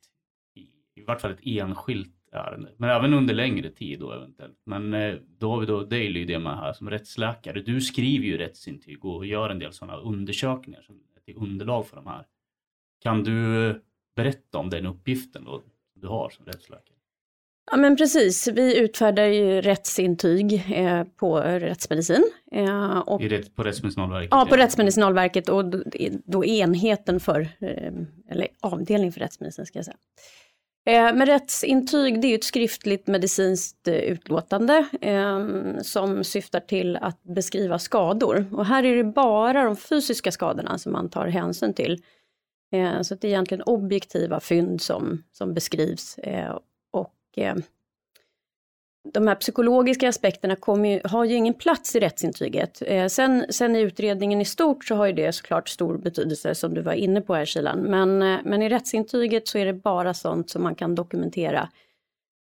[0.55, 0.61] I,
[1.01, 4.57] i vart fall ett enskilt ärende, men även under längre tid då eventuellt.
[4.65, 7.61] Men eh, då har vi då dig Lydia med här som rättsläkare.
[7.61, 12.07] Du skriver ju rättsintyg och gör en del sådana undersökningar som är underlag för de
[12.07, 12.25] här.
[12.99, 13.75] Kan du eh,
[14.15, 15.61] berätta om den uppgiften då
[15.95, 16.95] du har som rättsläkare?
[17.71, 22.31] Ja men precis, vi utfärdar ju rättsintyg eh, på rättsmedicin.
[22.51, 24.29] Eh, och, rätt, på Rättsmedicinalverket?
[24.31, 25.83] Ja, på Rättsmedicinalverket och då,
[26.25, 27.93] då enheten för, eh,
[28.29, 29.97] eller avdelning för rättsmedicin ska jag säga.
[30.85, 35.47] Eh, men rättsintyg det är ju ett skriftligt medicinskt eh, utlåtande eh,
[35.81, 38.45] som syftar till att beskriva skador.
[38.51, 42.03] Och här är det bara de fysiska skadorna som man tar hänsyn till.
[42.73, 46.19] Eh, så det är egentligen objektiva fynd som, som beskrivs
[47.37, 47.55] eh,
[49.03, 52.81] de här psykologiska aspekterna ju, har ju ingen plats i rättsintyget.
[52.85, 56.73] Eh, sen, sen i utredningen i stort så har ju det såklart stor betydelse som
[56.73, 57.79] du var inne på här Kilan.
[57.79, 61.69] Men, eh, men i rättsintyget så är det bara sånt som man kan dokumentera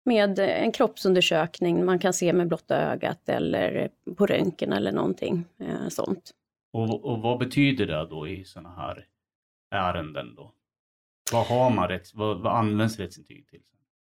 [0.04, 5.88] med en kroppsundersökning, man kan se med blotta ögat eller på röntgen eller någonting eh,
[5.88, 6.30] sånt.
[6.72, 9.06] Och, och vad betyder det då i sådana här
[9.70, 10.52] ärenden då?
[11.32, 13.60] Vad har man rätt, vad, vad används rättsintyg till?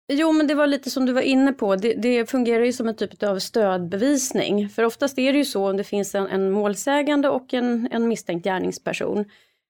[0.09, 1.75] Jo, men det var lite som du var inne på.
[1.75, 4.69] Det, det, fungerar ju som en typ av stödbevisning.
[4.69, 8.07] För oftast är det ju så om det finns en, en målsägande och en, en
[8.07, 9.25] misstänkt gärningsperson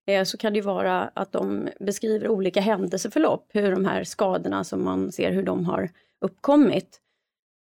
[0.08, 4.63] eh, så kan det ju vara att de beskriver olika händelseförlopp, hur de här skadorna
[4.63, 5.89] som man ser hur de har
[6.21, 7.02] uppkommit.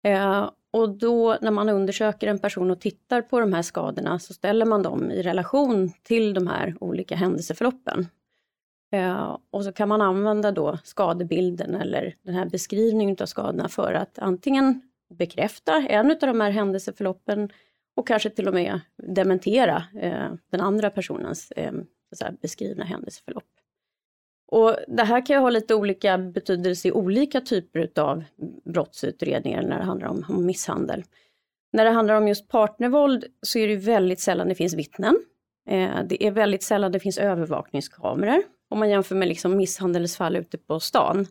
[0.03, 4.33] Eh, och då när man undersöker en person och tittar på de här skadorna så
[4.33, 8.07] ställer man dem i relation till de här olika händelseförloppen.
[8.93, 13.93] Eh, och så kan man använda då skadebilden eller den här beskrivningen av skadorna för
[13.93, 17.49] att antingen bekräfta en av de här händelseförloppen
[17.95, 21.71] och kanske till och med dementera eh, den andra personens eh,
[22.41, 23.43] beskrivna händelseförlopp.
[24.47, 28.23] Och det här kan ju ha lite olika betydelse i olika typer av
[28.65, 31.03] brottsutredningar när det handlar om, om misshandel.
[31.71, 35.15] När det handlar om just partnervåld så är det väldigt sällan det finns vittnen.
[35.69, 40.57] Eh, det är väldigt sällan det finns övervakningskameror om man jämför med liksom misshandelsfall ute
[40.57, 41.27] på stan.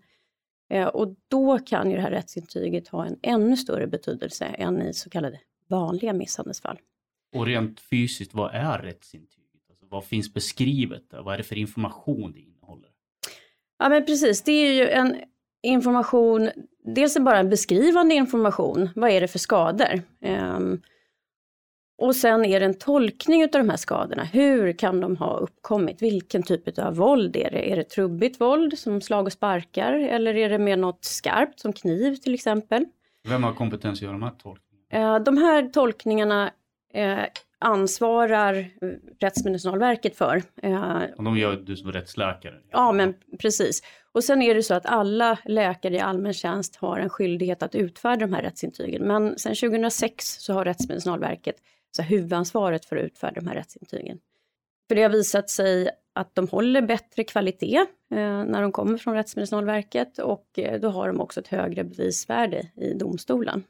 [0.71, 4.95] Eh, och då kan ju det här rättsintyget ha en ännu större betydelse än i
[4.95, 6.79] så kallade vanliga misshandelsfall.
[7.35, 9.71] Och rent fysiskt, vad är rättsintyget?
[9.71, 11.23] Alltså, vad finns beskrivet där?
[11.23, 12.91] Vad är det för information det innehåller?
[13.79, 15.17] Ja men precis, det är ju en
[15.63, 16.51] information,
[16.85, 20.03] dels är bara en beskrivande information, vad är det för skador?
[20.21, 20.83] Um,
[22.03, 24.25] och sen är det en tolkning av de här skadorna.
[24.25, 26.03] Hur kan de ha uppkommit?
[26.03, 27.73] Vilken typ av våld är det?
[27.73, 31.73] Är det trubbigt våld som slag och sparkar eller är det mer något skarpt som
[31.73, 32.85] kniv till exempel?
[33.29, 35.17] Vem har kompetens att göra de här tolkningarna?
[35.17, 36.51] Uh, de här tolkningarna
[36.97, 37.25] uh,
[37.59, 38.71] ansvarar
[39.21, 40.43] Rättsmedicinalverket för.
[40.65, 42.55] Uh, och de gör du som rättsläkare?
[42.71, 43.83] Ja, men precis.
[44.13, 47.75] Och sen är det så att alla läkare i allmän tjänst har en skyldighet att
[47.75, 49.03] utfärda de här rättsintygen.
[49.03, 51.57] Men sen 2006 så har Rättsmedicinalverket
[51.97, 54.19] så huvudansvaret för att utfärda de här rättsintygen.
[54.89, 57.77] För det har visat sig att de håller bättre kvalitet
[58.11, 62.71] eh, när de kommer från Rättsmedicinalverket och eh, då har de också ett högre bevisvärde
[62.77, 63.65] i domstolen.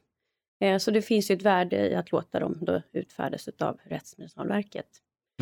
[0.61, 4.87] Eh, så det finns ju ett värde i att låta dem då utfärdas av Rättsmedicinalverket.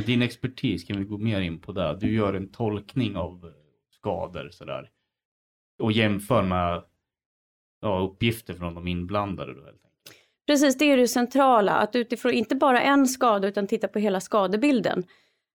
[0.07, 1.99] din expertis, kan vi gå mer in på det?
[2.01, 3.53] Du gör en tolkning av
[3.91, 4.91] skador sådär
[5.81, 6.85] och jämför med
[7.81, 9.55] ja, uppgifter från de inblandade.
[9.55, 9.85] Då, helt
[10.51, 14.21] Precis, det är det centrala, att utifrån inte bara en skada utan titta på hela
[14.21, 15.05] skadebilden.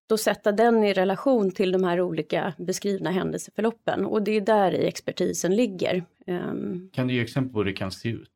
[0.09, 4.71] Då sätta den i relation till de här olika beskrivna händelseförloppen och det är där
[4.71, 6.03] i expertisen ligger.
[6.27, 6.89] Um...
[6.93, 8.31] Kan du ge exempel på hur det kan se ut?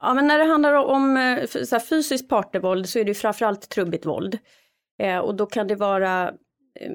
[0.00, 3.68] Ja, men när det handlar om eh, så här, fysiskt partnervåld så är det framförallt
[3.68, 4.38] trubbigt våld.
[4.98, 6.28] Eh, och då kan det vara
[6.80, 6.92] eh,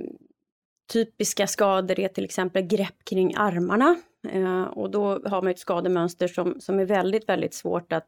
[0.93, 3.95] typiska skador är till exempel grepp kring armarna.
[4.29, 8.07] Eh, och då har man ett skademönster som, som är väldigt, väldigt svårt att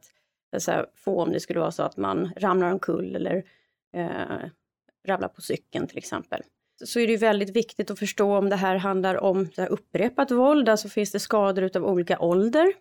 [0.58, 3.44] så få om det skulle vara så att man ramlar omkull eller
[3.96, 4.48] eh,
[5.06, 6.42] ramlar på cykeln till exempel.
[6.84, 10.30] Så är det väldigt viktigt att förstå om det här handlar om så här upprepat
[10.30, 12.72] våld, alltså finns det skador utav olika ålder.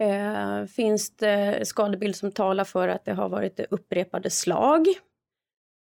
[0.00, 4.86] Eh, finns det skadebild som talar för att det har varit upprepade slag.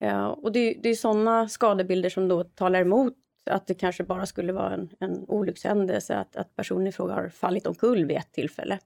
[0.04, 3.14] Eh, och det, det är sådana skadebilder som då talar emot
[3.50, 7.30] att det kanske bara skulle vara en, en olyckshändelse, att, att personen i fråga har
[7.30, 8.80] fallit omkull vid ett tillfälle.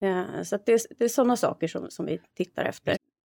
[0.00, 2.96] Eh, så det, det, är sådana saker som, som vi tittar efter.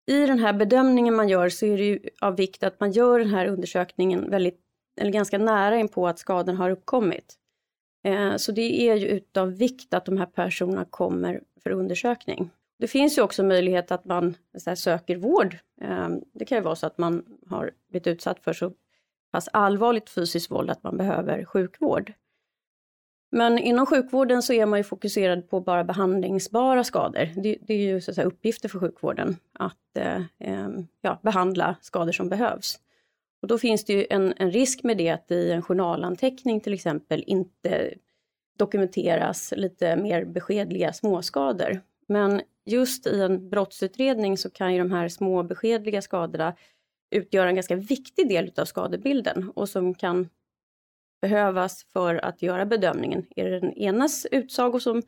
[0.07, 3.19] I den här bedömningen man gör så är det ju av vikt att man gör
[3.19, 4.61] den här undersökningen väldigt,
[5.01, 7.35] eller ganska nära in på att skadan har uppkommit.
[8.05, 12.51] Eh, så det är ju utav vikt att de här personerna kommer för undersökning.
[12.79, 14.35] Det finns ju också möjlighet att man
[14.67, 15.59] här, söker vård.
[15.81, 18.73] Eh, det kan ju vara så att man har blivit utsatt för så
[19.33, 22.13] pass allvarligt fysiskt våld att man behöver sjukvård.
[23.31, 27.43] Men inom sjukvården så är man ju fokuserad på bara behandlingsbara skador.
[27.43, 29.97] Det, det är ju så att säga, uppgifter för sjukvården att
[30.39, 30.69] eh,
[31.01, 32.79] ja, behandla skador som behövs.
[33.43, 36.75] Och då finns det ju en, en, risk med det att i en journalanteckning till
[36.75, 37.95] exempel inte
[38.59, 41.81] dokumenteras lite mer beskedliga småskador.
[42.07, 46.55] Men just i en brottsutredning så kan ju de här små beskedliga skadorna
[47.11, 50.29] utgöra en ganska viktig del av skadebilden och som kan
[51.21, 53.27] behövas för att göra bedömningen?
[53.37, 55.03] Är det den enas utsago som,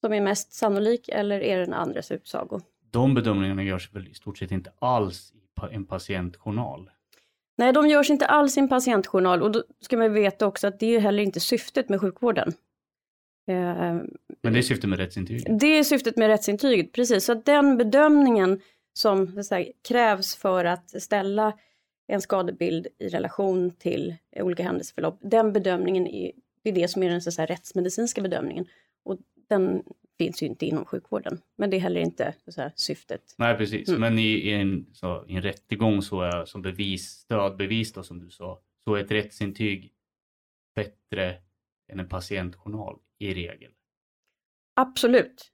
[0.00, 2.60] som är mest sannolik eller är det den andres utsago?
[2.90, 5.32] De bedömningarna görs väl i stort sett inte alls
[5.70, 6.90] i en patientjournal?
[7.58, 10.80] Nej, de görs inte alls i en patientjournal och då ska man veta också att
[10.80, 12.48] det är heller inte syftet med sjukvården.
[13.48, 13.54] Eh,
[14.42, 15.60] Men det är syftet med rättsintyget?
[15.60, 17.24] Det är syftet med rättsintyget, precis.
[17.24, 18.60] Så att den bedömningen
[18.94, 21.52] som säga, krävs för att ställa
[22.06, 25.18] en skadebild i relation till olika händelseförlopp.
[25.20, 28.66] Den bedömningen är, är det som är den så säga, rättsmedicinska bedömningen.
[29.04, 29.82] Och den
[30.18, 31.40] finns ju inte inom sjukvården.
[31.56, 33.34] Men det är heller inte så säga, syftet.
[33.38, 34.00] Nej precis, mm.
[34.00, 38.18] men i, i, en, så, i en rättegång så är som bevis, stödbevis då, som
[38.18, 39.92] du sa, så är ett rättsintyg
[40.74, 41.36] bättre
[41.92, 43.70] än en patientjournal i regel.
[44.74, 45.52] Absolut.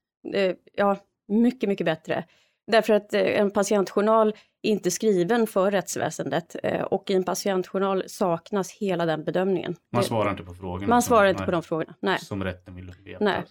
[0.73, 2.25] Ja, mycket, mycket bättre.
[2.71, 4.29] Därför att eh, en patientjournal
[4.63, 9.77] är inte skriven för rättsväsendet eh, och i en patientjournal saknas hela den bedömningen.
[9.93, 10.87] Man svarar inte på frågorna?
[10.87, 12.19] Man svarar inte på de frågorna, nej.
[12.19, 13.25] Som rätten vill veta?
[13.25, 13.45] Nej.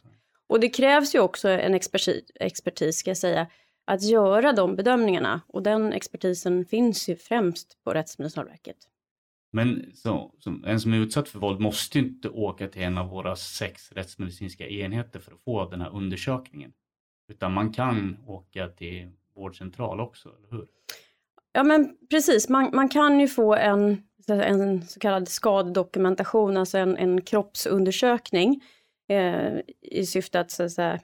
[0.47, 3.47] Och det krävs ju också en expertis, expertis, ska jag säga,
[3.85, 8.77] att göra de bedömningarna och den expertisen finns ju främst på Rättsmedicinalverket.
[9.51, 13.09] Men så, som, en som är utsatt för våld måste inte åka till en av
[13.09, 16.71] våra sex rättsmedicinska enheter för att få den här undersökningen.
[17.27, 20.67] Utan man kan åka till vårdcentral också, eller hur?
[21.51, 26.97] Ja men precis, man, man kan ju få en, en så kallad skadedokumentation, alltså en,
[26.97, 28.63] en kroppsundersökning
[29.09, 30.99] eh, i syfte att, så att säga,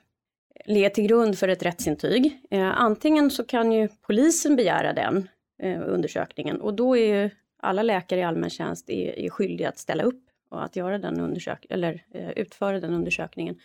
[0.64, 2.40] ligga till grund för ett rättsintyg.
[2.50, 5.28] Eh, antingen så kan ju polisen begära den
[5.62, 7.30] eh, undersökningen och då är ju
[7.62, 11.20] alla läkare i allmän tjänst är, är skyldiga att ställa upp och att göra den
[11.20, 13.56] undersök eller eh, utföra den undersökningen.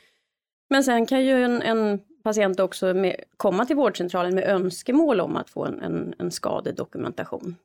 [0.69, 5.35] Men sen kan ju en, en patienter också med, komma till vårdcentralen med önskemål om
[5.35, 7.55] att få en, en, en skadedokumentation.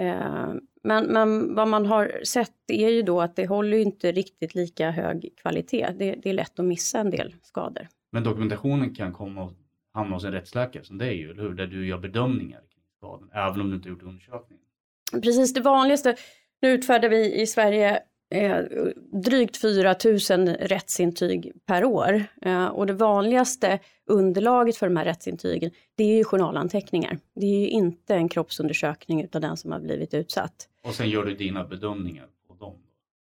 [0.00, 0.52] Eh,
[0.82, 4.90] men, men vad man har sett är ju då att det håller inte riktigt lika
[4.90, 5.88] hög kvalitet.
[5.98, 7.88] Det, det är lätt att missa en del skador.
[8.12, 9.52] Men dokumentationen kan komma och
[9.94, 11.54] hamna hos en rättsläkare som det är ju, eller hur?
[11.54, 14.64] Där du gör bedömningar kring skadan, även om du inte gjort undersökningen.
[15.12, 16.16] Precis, det vanligaste,
[16.62, 18.64] nu utfärdar vi i Sverige eh,
[19.12, 22.24] drygt 4 000 rättsintyg per år.
[22.42, 27.18] Eh, och det vanligaste underlaget för de här rättsintygen, det är ju journalanteckningar.
[27.34, 30.68] Det är ju inte en kroppsundersökning utav den som har blivit utsatt.
[30.84, 32.74] Och sen gör du dina bedömningar på dem,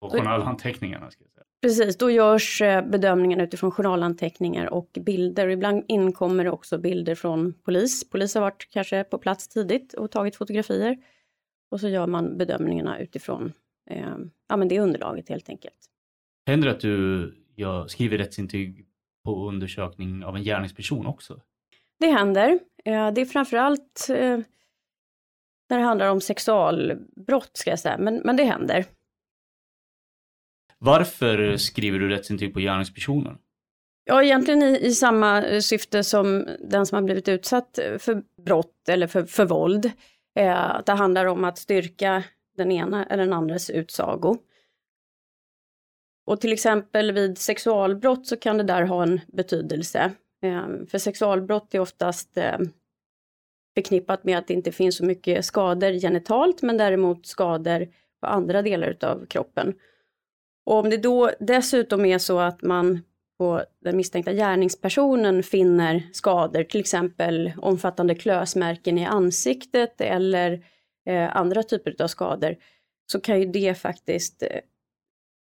[0.02, 1.12] på journalanteckningarna.
[1.12, 1.46] Ska jag säga.
[1.62, 5.48] Precis, då görs eh, bedömningen utifrån journalanteckningar och bilder.
[5.48, 8.10] Ibland inkommer det också bilder från polis.
[8.10, 10.98] Polis har varit kanske på plats tidigt och tagit fotografier.
[11.72, 13.54] Och så gör man bedömningarna utifrån
[13.90, 14.16] eh,
[14.48, 15.76] ja, men det underlaget helt enkelt.
[16.48, 18.86] Händer det att du gör, skriver rättsintyg
[19.24, 21.42] på undersökning av en gärningsperson också?
[22.00, 22.60] Det händer.
[22.86, 24.40] Eh, det är framförallt eh,
[25.70, 28.86] när det handlar om sexualbrott ska jag säga, men, men det händer.
[30.78, 33.38] Varför skriver du rättsintyg på gärningspersonen?
[34.04, 39.08] Ja, egentligen i, i samma syfte som den som har blivit utsatt för brott eller
[39.08, 39.92] för, för våld.
[40.40, 42.24] Eh, det handlar om att styrka
[42.56, 44.38] den ena eller den andres utsago.
[46.26, 50.12] Och till exempel vid sexualbrott så kan det där ha en betydelse.
[50.42, 52.70] Ehm, för sexualbrott är oftast ehm,
[53.76, 57.88] förknippat med att det inte finns så mycket skador genitalt men däremot skador
[58.22, 59.74] på andra delar av kroppen.
[60.66, 63.02] Och om det då dessutom är så att man
[63.38, 70.66] på den misstänkta gärningspersonen finner skador, till exempel omfattande klösmärken i ansiktet eller
[71.06, 72.56] eh, andra typer av skador,
[73.12, 74.60] så kan ju det faktiskt eh,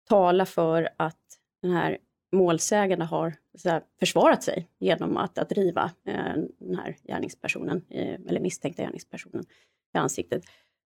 [0.10, 1.98] tala för att den här
[2.32, 3.36] målsägande har
[3.66, 9.46] här, försvarat sig genom att, att riva eh, den här gärningspersonen, eh, eller misstänkta gärningspersonen
[9.94, 10.44] i ansiktet.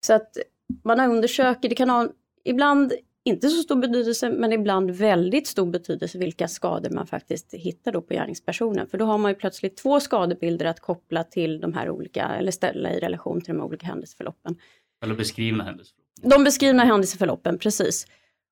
[0.07, 0.37] Så att
[0.85, 2.09] man undersöker, det kan ha
[2.45, 2.93] ibland
[3.25, 8.03] inte så stor betydelse men ibland väldigt stor betydelse vilka skador man faktiskt hittar då
[8.03, 8.87] på gärningspersonen.
[8.87, 12.51] För då har man ju plötsligt två skadebilder att koppla till de här olika, eller
[12.51, 14.57] ställa i relation till de olika händelseförloppen.
[15.05, 16.03] Eller beskrivna händelseförlopp.
[16.23, 18.07] De beskrivna händelseförloppen, precis.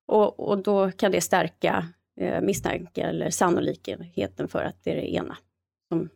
[0.07, 1.87] Och, och då kan det stärka
[2.19, 5.37] eh, misstanke eller sannolikheten för att det är det ena
[5.91, 6.09] som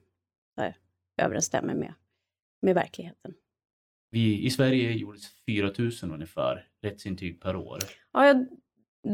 [0.58, 0.78] här,
[1.22, 1.94] överensstämmer med,
[2.62, 3.34] med verkligheten.
[4.16, 7.80] Vi, I Sverige gjordes 4 000 ungefär rättsintyg per år.
[8.14, 8.46] Ja,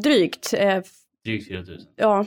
[0.03, 0.53] drygt.
[0.53, 0.83] Eh,
[1.25, 1.79] Drygt 4 000.
[1.95, 2.25] ja,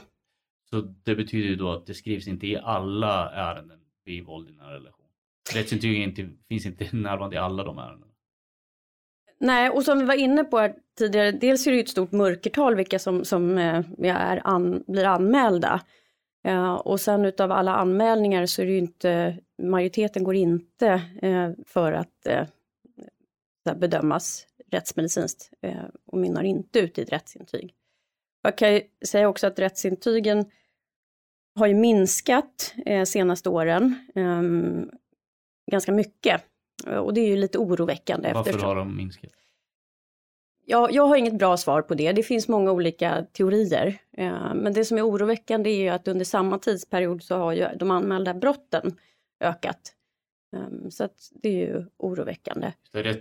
[0.70, 4.52] Så det betyder ju då att det skrivs inte i alla ärenden vid våld i
[4.52, 5.06] nära relation.
[5.54, 8.12] Rättsintyg inte, finns inte närvarande i alla de ärendena.
[9.38, 12.74] Nej, och som vi var inne på tidigare, dels är det ju ett stort mörkertal
[12.76, 15.80] vilka som, som eh, är an, blir anmälda.
[16.44, 21.50] Eh, och sen utav alla anmälningar så är det ju inte, majoriteten går inte eh,
[21.66, 22.46] för att eh,
[23.64, 27.74] bedömas rättsmedicinskt eh, och mynnar inte ut i ett rättsintyg.
[28.42, 30.44] Jag kan säga också att rättsintygen
[31.54, 34.90] har ju minskat eh, senaste åren ehm,
[35.70, 36.42] ganska mycket.
[36.86, 38.32] Och det är ju lite oroväckande.
[38.32, 39.30] Varför eftersom- har de minskat?
[40.66, 42.12] Ja, jag har inget bra svar på det.
[42.12, 43.98] Det finns många olika teorier.
[44.12, 47.66] Eh, Men det som är oroväckande är ju att under samma tidsperiod så har ju
[47.76, 48.98] de anmälda brotten
[49.40, 49.92] ökat.
[50.54, 52.72] Eh, Så att det är ju oroväckande.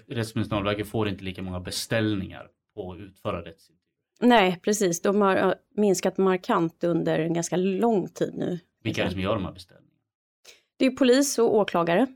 [0.08, 3.80] Rättsmedicinalverket får inte lika många beställningar på att utföra rättsintyg.
[4.22, 5.02] Nej, precis.
[5.02, 8.60] De har minskat markant under en ganska lång tid nu.
[8.84, 10.00] Vilka är det som gör de här beställningarna?
[10.78, 12.08] Det är polis och åklagare.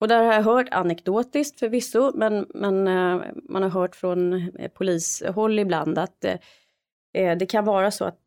[0.00, 4.70] Och där har jag hört anekdotiskt förvisso, men, men eh, man har hört från eh,
[4.70, 8.20] polishåll ibland att eh, det kan vara så att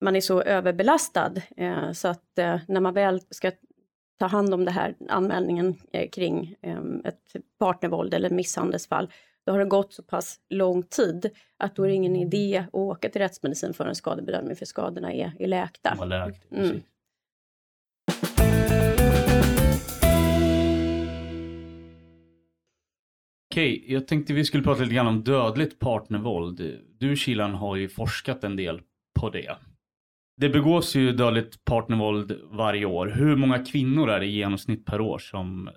[0.00, 1.32] man är så överbelastad
[1.92, 2.32] så att
[2.68, 3.52] när man väl ska
[4.18, 9.10] ta hand om det här anmälningen eh, kring eh, ett partnervåld eller misshandelsfall,
[9.46, 12.74] då har det gått så pass lång tid att då är det ingen idé att
[12.74, 15.94] åka till rättsmedicin för en skadebedömning för skadorna är, är läkta.
[15.98, 16.52] Har läkt.
[16.52, 16.82] Mm.
[23.54, 26.80] Okej, jag tänkte vi skulle prata lite grann om dödligt partnervåld.
[26.98, 28.80] Du Kilan har ju forskat en del
[29.20, 29.56] på det.
[30.36, 33.06] Det begås ju dödligt partnervåld varje år.
[33.06, 35.70] Hur många kvinnor är det i genomsnitt per år som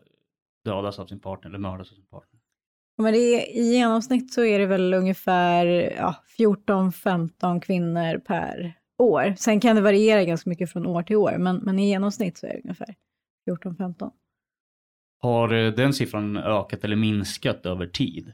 [0.66, 2.40] dödas av sin partner eller mördas av sin partner?
[2.98, 5.66] Ja, Men det är, I genomsnitt så är det väl ungefär
[5.98, 9.34] ja, 14-15 kvinnor per år.
[9.38, 12.46] Sen kan det variera ganska mycket från år till år, men, men i genomsnitt så
[12.46, 12.96] är det ungefär
[13.50, 14.12] 14-15.
[15.20, 18.34] Har eh, den siffran ökat eller minskat över tid?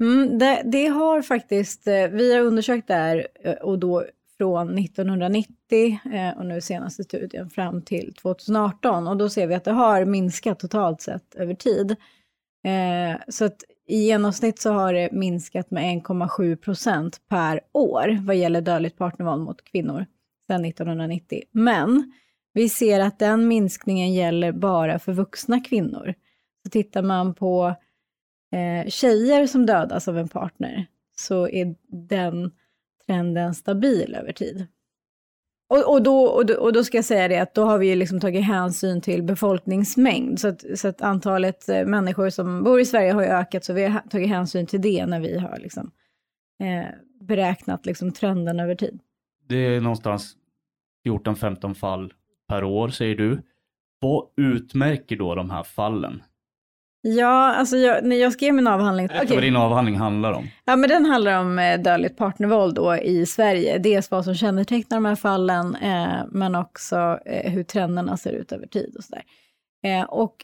[0.00, 4.04] Mm, det, det har faktiskt, eh, vi har undersökt det här eh, och då
[4.38, 9.64] från 1990 eh, och nu senaste studien fram till 2018 och då ser vi att
[9.64, 11.90] det har minskat totalt sett över tid.
[12.64, 18.36] Eh, så att i genomsnitt så har det minskat med 1,7 procent per år vad
[18.36, 20.06] gäller dödligt partnervåld mot kvinnor
[20.46, 21.42] sedan 1990.
[21.52, 22.12] Men
[22.52, 26.14] vi ser att den minskningen gäller bara för vuxna kvinnor.
[26.64, 27.74] Så tittar man på
[28.52, 30.86] eh, tjejer som dödas av en partner
[31.16, 31.74] så är
[32.08, 32.50] den
[33.08, 34.66] trenden stabil över tid.
[35.70, 37.86] Och, och, då, och, då, och då ska jag säga det att då har vi
[37.86, 40.38] ju liksom tagit hänsyn till befolkningsmängd.
[40.40, 43.72] Så att, så att antalet eh, människor som bor i Sverige har ju ökat, så
[43.72, 45.90] vi har tagit hänsyn till det när vi har liksom,
[46.62, 49.00] eh, beräknat liksom trenden över tid.
[49.48, 50.36] Det är någonstans
[51.06, 52.12] 14-15 fall
[52.48, 53.42] per år säger du.
[54.00, 56.22] Vad utmärker då de här fallen?
[57.00, 59.06] Ja, alltså jag, när jag skrev min avhandling...
[59.06, 59.36] Berätta okay.
[59.36, 60.48] vad din avhandling handlar om.
[60.64, 63.78] Ja, men den handlar om eh, dödligt partnervåld då i Sverige.
[63.78, 68.52] Dels vad som kännetecknar de här fallen, eh, men också eh, hur trenderna ser ut
[68.52, 69.22] över tid och sådär.
[69.84, 70.34] Eh, och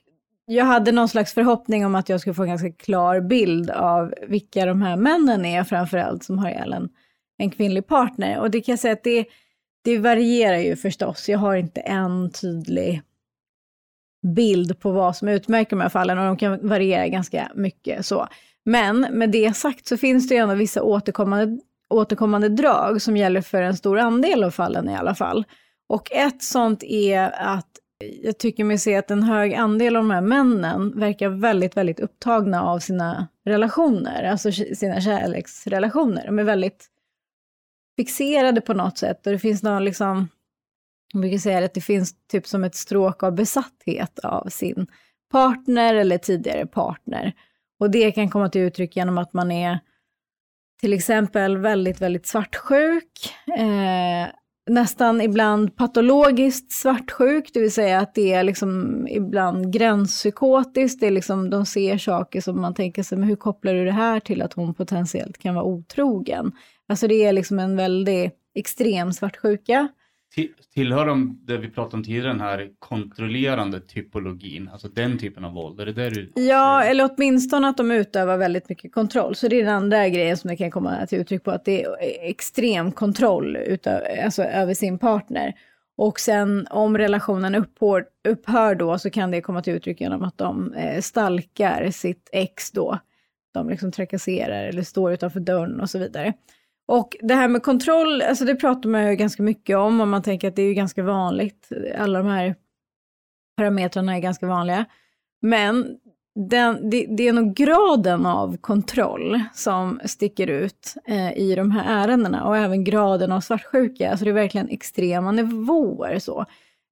[0.46, 4.14] jag hade någon slags förhoppning om att jag skulle få en ganska klar bild av
[4.28, 6.88] vilka de här männen är framförallt som har ihjäl en,
[7.38, 8.40] en kvinnlig partner.
[8.40, 9.26] Och det kan jag säga att det,
[9.84, 11.28] det varierar ju förstås.
[11.28, 13.02] Jag har inte en tydlig
[14.24, 18.28] bild på vad som utmärker de här fallen och de kan variera ganska mycket så.
[18.64, 21.58] Men med det sagt så finns det ju ändå vissa återkommande,
[21.90, 25.44] återkommande drag som gäller för en stor andel av fallen i alla fall.
[25.88, 27.68] Och ett sånt är att
[28.22, 32.00] jag tycker mig se att en hög andel av de här männen verkar väldigt, väldigt
[32.00, 36.26] upptagna av sina relationer, alltså sina kärleksrelationer.
[36.26, 36.86] De är väldigt
[37.96, 40.28] fixerade på något sätt och det finns någon liksom
[41.14, 44.86] man brukar säga att det finns typ som ett stråk av besatthet av sin
[45.32, 47.32] partner eller tidigare partner.
[47.80, 49.80] Och det kan komma till uttryck genom att man är
[50.80, 54.28] till exempel väldigt, väldigt svartsjuk, eh,
[54.66, 61.10] nästan ibland patologiskt svartsjuk, det vill säga att det är liksom ibland gränspsykotiskt, det är
[61.10, 64.42] liksom, de ser saker som man tänker sig, men hur kopplar du det här till
[64.42, 66.52] att hon potentiellt kan vara otrogen?
[66.88, 69.88] Alltså det är liksom en väldigt extrem svartsjuka.
[70.74, 75.52] Tillhör de, det vi pratade om tidigare, den här kontrollerande typologin, alltså den typen av
[75.52, 75.80] våld?
[75.80, 76.90] Är det där du Ja, säger?
[76.90, 79.34] eller åtminstone att de utövar väldigt mycket kontroll.
[79.34, 81.84] Så det är den andra grejen som det kan komma till uttryck på, att det
[81.84, 81.94] är
[82.30, 85.52] extrem kontroll utav, alltså, över sin partner.
[85.96, 90.38] Och sen om relationen upphör, upphör då så kan det komma till uttryck genom att
[90.38, 92.98] de eh, stalkar sitt ex då.
[93.54, 96.32] De liksom trakasserar eller står utanför dörren och så vidare.
[96.86, 100.22] Och det här med kontroll, alltså det pratar man ju ganska mycket om och man
[100.22, 101.68] tänker att det är ju ganska vanligt.
[101.98, 102.54] Alla de här
[103.56, 104.84] parametrarna är ganska vanliga.
[105.42, 105.98] Men
[106.34, 112.04] den, det, det, är nog graden av kontroll som sticker ut eh, i de här
[112.04, 114.10] ärendena och även graden av svartsjuka.
[114.10, 116.46] Alltså det är verkligen extrema nivåer så.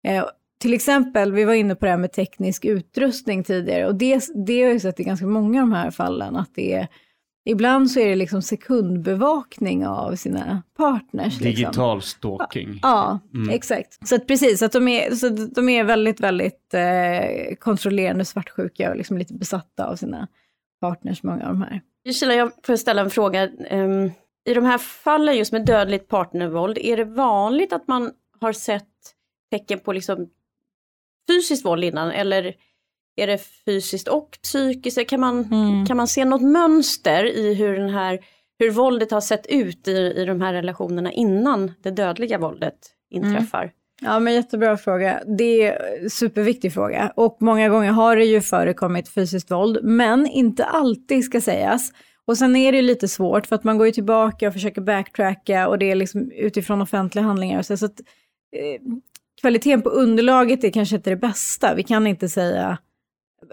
[0.08, 0.24] Eh,
[0.60, 4.60] till exempel, vi var inne på det här med teknisk utrustning tidigare och det, det
[4.60, 6.88] har jag ju sett i ganska många av de här fallen att det är
[7.44, 11.40] Ibland så är det liksom sekundbevakning av sina partners.
[11.40, 11.44] Liksom.
[11.44, 12.18] Digital liksom.
[12.18, 12.78] stalking.
[12.82, 13.50] Ja, mm.
[13.50, 14.08] exakt.
[14.08, 18.96] Så att precis, att de är, så de är väldigt, väldigt eh, kontrollerande svartsjuka och
[18.96, 20.28] liksom lite besatta av sina
[20.80, 21.80] partners, många av de här.
[22.12, 23.48] Kila, jag får ställa en fråga.
[23.70, 24.10] Um,
[24.44, 28.88] I de här fallen just med dödligt partnervåld, är det vanligt att man har sett
[29.50, 30.30] tecken på liksom
[31.28, 32.54] fysiskt våld innan eller
[33.16, 35.08] är det fysiskt och psykiskt?
[35.08, 35.86] Kan man, mm.
[35.86, 38.18] kan man se något mönster i hur, den här,
[38.58, 42.78] hur våldet har sett ut i, i de här relationerna innan det dödliga våldet
[43.10, 43.62] inträffar?
[43.62, 43.72] Mm.
[44.04, 45.22] Ja, men jättebra fråga.
[45.38, 50.26] Det är en superviktig fråga och många gånger har det ju förekommit fysiskt våld, men
[50.26, 51.92] inte alltid ska sägas.
[52.26, 55.68] Och sen är det lite svårt för att man går ju tillbaka och försöker backtracka
[55.68, 57.58] och det är liksom utifrån offentliga handlingar.
[57.58, 58.00] Och så, så att,
[58.56, 58.80] eh,
[59.40, 61.74] kvaliteten på underlaget är kanske inte det bästa.
[61.74, 62.78] Vi kan inte säga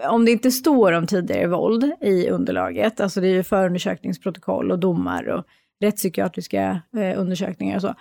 [0.08, 4.78] om det inte står om tidigare våld i underlaget, alltså det är ju förundersökningsprotokoll och
[4.78, 5.44] domar och
[5.80, 7.94] rättspsykiatriska eh, undersökningar och så.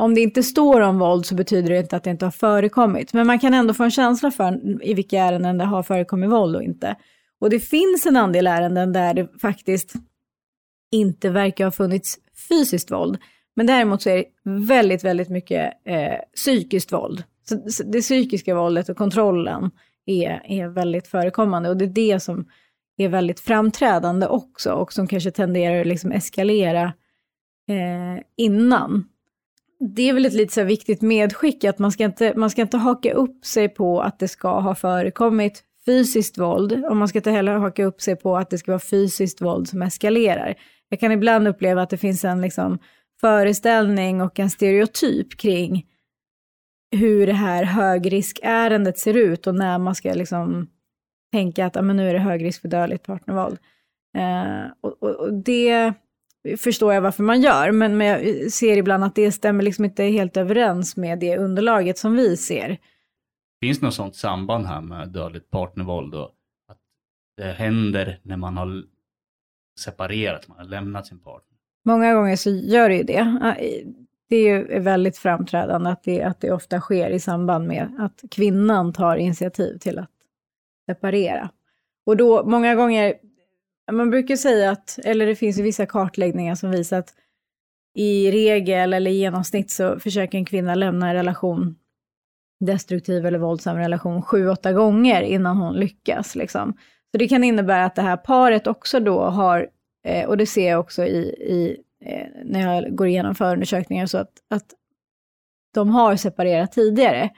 [0.00, 3.12] Om det inte står om våld så betyder det inte att det inte har förekommit,
[3.12, 6.56] men man kan ändå få en känsla för i vilka ärenden det har förekommit våld
[6.56, 6.96] och inte.
[7.40, 9.92] Och det finns en andel ärenden där det faktiskt
[10.92, 12.18] inte verkar ha funnits
[12.48, 13.18] fysiskt våld,
[13.56, 17.22] men däremot så är det väldigt, väldigt mycket eh, psykiskt våld.
[17.46, 19.70] Så det psykiska våldet och kontrollen
[20.06, 22.46] är, är väldigt förekommande och det är det som
[22.96, 26.92] är väldigt framträdande också och som kanske tenderar att liksom eskalera
[27.68, 29.04] eh, innan.
[29.94, 32.76] Det är väl ett lite så viktigt medskick att man ska, inte, man ska inte
[32.76, 37.30] haka upp sig på att det ska ha förekommit fysiskt våld och man ska inte
[37.30, 40.54] heller haka upp sig på att det ska vara fysiskt våld som eskalerar.
[40.88, 42.78] Jag kan ibland uppleva att det finns en liksom
[43.20, 45.86] föreställning och en stereotyp kring
[46.96, 50.66] hur det här högriskärendet ser ut och när man ska liksom
[51.32, 53.58] tänka att men nu är det hög risk för dödligt partnervåld.
[54.16, 55.94] Eh, och, och, och, det
[56.58, 60.02] förstår jag varför man gör, men, men jag ser ibland att det stämmer liksom inte
[60.02, 62.78] helt överens med det underlaget som vi ser.
[63.60, 66.30] Finns det något sådant samband här med dödligt partnervåld och
[66.70, 66.78] att
[67.36, 68.84] det händer när man har
[69.80, 71.58] separerat, man har lämnat sin partner?
[71.84, 73.56] Många gånger så gör det ju det.
[74.34, 78.92] Det är väldigt framträdande att det, att det ofta sker i samband med att kvinnan
[78.92, 80.10] tar initiativ till att
[80.86, 81.50] separera.
[82.06, 83.14] Och då många gånger,
[83.92, 87.14] man brukar säga att, eller det finns ju vissa kartläggningar som visar att
[87.94, 91.76] i regel eller i genomsnitt så försöker en kvinna lämna en relation,
[92.64, 96.34] destruktiv eller våldsam relation, sju, åtta gånger innan hon lyckas.
[96.34, 96.72] Liksom.
[97.10, 99.68] Så det kan innebära att det här paret också då har,
[100.04, 104.18] eh, och det ser jag också i, i eh, när jag går igenom förundersökningar, så
[104.18, 104.74] att, att
[105.74, 107.30] de har separerat tidigare.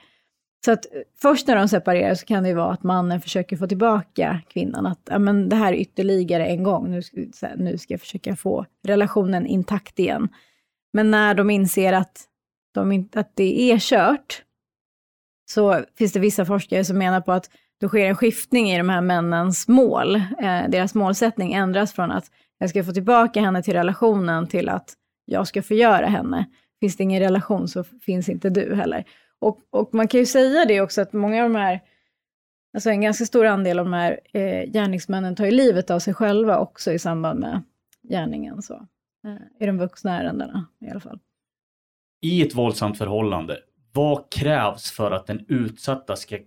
[0.65, 3.57] Så att eh, först när de separerar så kan det ju vara att mannen försöker
[3.57, 4.85] få tillbaka kvinnan.
[4.85, 8.35] Att ja, men det här är ytterligare en gång, nu ska, nu ska jag försöka
[8.35, 10.29] få relationen intakt igen.
[10.93, 12.23] Men när de inser att,
[12.73, 14.43] de, att det är kört,
[15.49, 17.49] så finns det vissa forskare som menar på att
[17.81, 20.15] då sker en skiftning i de här männens mål.
[20.15, 24.93] Eh, deras målsättning ändras från att jag ska få tillbaka henne till relationen till att
[25.25, 26.45] jag ska förgöra henne.
[26.79, 29.05] Finns det ingen relation så finns inte du heller.
[29.39, 31.81] Och, och man kan ju säga det också att många av de här,
[32.73, 36.13] alltså en ganska stor andel av de här eh, gärningsmännen tar ju livet av sig
[36.13, 37.63] själva också i samband med
[38.09, 38.61] gärningen.
[38.61, 38.73] Så.
[39.25, 41.19] Eh, I de vuxna ärendena i alla fall.
[42.21, 43.57] I ett våldsamt förhållande,
[43.93, 46.37] vad krävs för att den utsatta ska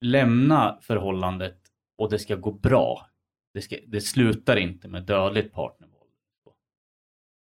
[0.00, 1.58] lämna förhållandet
[1.98, 3.09] och det ska gå bra?
[3.54, 6.10] Det, ska, det slutar inte med dödligt partnervåld.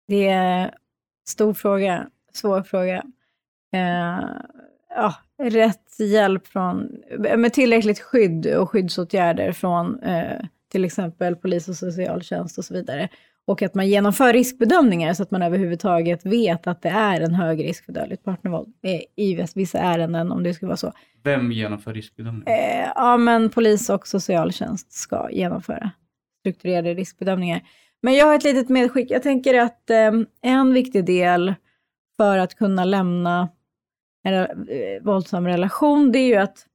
[0.08, 0.72] Det är en
[1.28, 3.04] stor fråga, svår fråga.
[3.74, 4.20] Eh,
[4.90, 7.04] ja, rätt hjälp från,
[7.38, 13.10] med tillräckligt skydd och skyddsåtgärder från eh, till exempel polis och socialtjänst och så vidare.
[13.46, 17.64] Och att man genomför riskbedömningar så att man överhuvudtaget vet att det är en hög
[17.64, 18.74] risk för dödligt partnervåld
[19.16, 20.94] i vissa ärenden om det skulle vara så.
[21.24, 22.52] Vem genomför riskbedömningar?
[22.52, 25.92] Eh, ja, men polis och socialtjänst ska genomföra
[26.40, 27.62] strukturerade riskbedömningar.
[28.02, 29.12] Men jag har ett litet medskick.
[29.12, 31.54] Jag tänker att eh, en viktig del
[32.18, 33.50] för att kunna lämna
[34.24, 34.48] en eh,
[35.02, 36.68] våldsam relation, det är ju att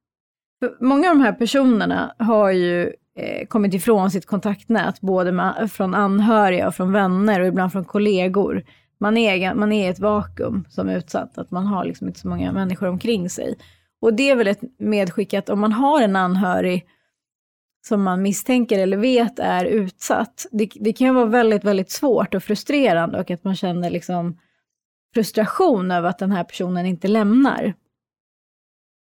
[0.80, 5.94] många av de här personerna har ju Eh, kommit ifrån sitt kontaktnät, både med, från
[5.94, 8.64] anhöriga och från vänner och ibland från kollegor.
[8.98, 12.28] Man är, man är i ett vakuum som utsatt, att man har liksom inte så
[12.28, 13.58] många människor omkring sig.
[14.00, 16.86] Och det är väl ett medskick att om man har en anhörig
[17.86, 22.42] som man misstänker eller vet är utsatt, det, det kan vara väldigt, väldigt svårt och
[22.42, 24.38] frustrerande och att man känner liksom
[25.14, 27.74] frustration över att den här personen inte lämnar.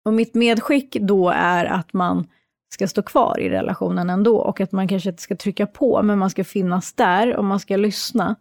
[0.05, 2.27] Och mitt medskick då är att man
[2.69, 6.19] ska stå kvar i relationen ändå och att man kanske inte ska trycka på, men
[6.19, 8.35] man ska finnas där och man ska lyssna.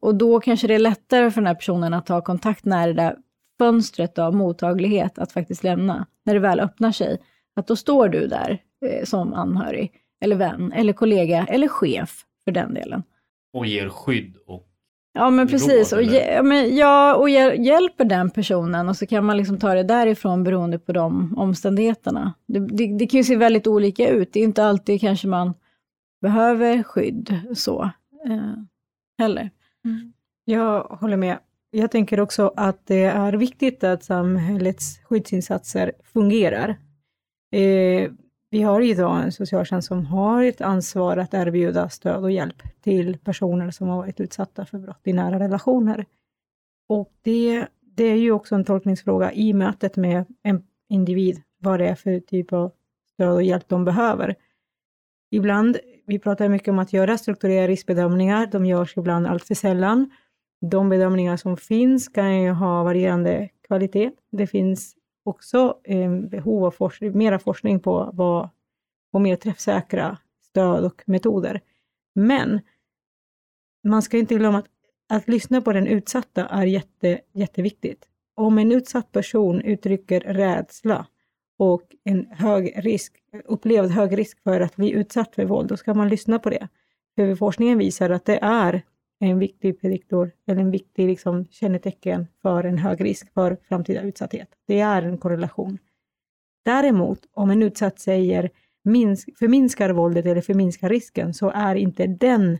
[0.00, 2.92] Och då kanske det är lättare för den här personen att ta kontakt när det
[2.92, 3.16] där
[3.58, 7.18] fönstret av mottaglighet att faktiskt lämna, när det väl öppnar sig.
[7.56, 12.52] Att då står du där eh, som anhörig, eller vän, eller kollega, eller chef för
[12.52, 13.02] den delen.
[13.52, 14.66] Och ger skydd och
[15.16, 19.24] Ja men precis, råd, och, ja, men, ja, och hjälper den personen och så kan
[19.24, 22.34] man liksom ta det därifrån beroende på de omständigheterna.
[22.46, 25.54] Det, det, det kan ju se väldigt olika ut, det är inte alltid kanske man
[26.20, 27.82] behöver skydd så
[28.26, 28.54] eh,
[29.18, 29.50] heller.
[29.84, 30.12] Mm.
[30.44, 31.38] Jag håller med.
[31.70, 36.68] Jag tänker också att det är viktigt att samhällets skyddsinsatser fungerar.
[37.52, 38.10] Eh,
[38.54, 43.18] vi har idag en socialtjänst som har ett ansvar att erbjuda stöd och hjälp till
[43.18, 46.06] personer som har varit utsatta för brott i nära relationer.
[46.88, 51.88] Och det, det är ju också en tolkningsfråga i mötet med en individ, vad det
[51.88, 52.72] är för typ av
[53.14, 54.34] stöd och hjälp de behöver.
[55.30, 60.10] Ibland, vi pratar mycket om att göra strukturerade riskbedömningar, de görs ibland alltför sällan.
[60.60, 64.10] De bedömningar som finns kan ju ha varierande kvalitet.
[64.30, 68.48] Det finns också eh, behov av forskning, mera forskning på vad,
[69.12, 71.60] på mer träffsäkra stöd och metoder.
[72.14, 72.60] Men
[73.84, 74.66] man ska inte glömma att,
[75.08, 78.08] att lyssna på den utsatta är jätte, jätteviktigt.
[78.34, 81.06] Om en utsatt person uttrycker rädsla
[81.58, 83.12] och en hög risk,
[83.44, 86.68] upplevd hög risk för att bli utsatt för våld, då ska man lyssna på det.
[87.16, 88.82] För forskningen visar att det är
[89.20, 94.48] en viktig prediktor eller en viktig liksom, kännetecken för en hög risk för framtida utsatthet.
[94.66, 95.78] Det är en korrelation.
[96.64, 98.50] Däremot, om en utsatt säger
[98.84, 102.58] minsk, förminskar våldet eller förminskar risken, så är inte den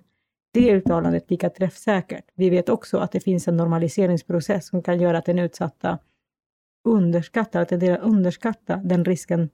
[0.52, 2.24] det uttalandet lika träffsäkert.
[2.34, 5.98] Vi vet också att det finns en normaliseringsprocess som kan göra att den utsatta
[6.84, 9.50] underskattar, att det underskatta den risken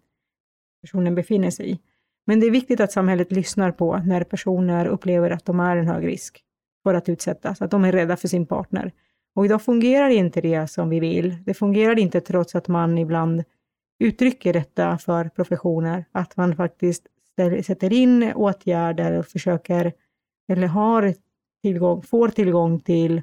[0.80, 1.80] personen befinner sig i.
[2.26, 5.86] Men det är viktigt att samhället lyssnar på när personer upplever att de är en
[5.86, 6.44] hög risk
[6.82, 8.92] för att utsättas, att de är rädda för sin partner.
[9.34, 11.36] Och idag fungerar inte det som vi vill.
[11.44, 13.44] Det fungerar inte trots att man ibland
[13.98, 17.06] uttrycker detta för professioner, att man faktiskt
[17.64, 19.92] sätter in åtgärder och försöker,
[20.48, 21.14] eller har
[21.62, 23.22] tillgång, får tillgång till,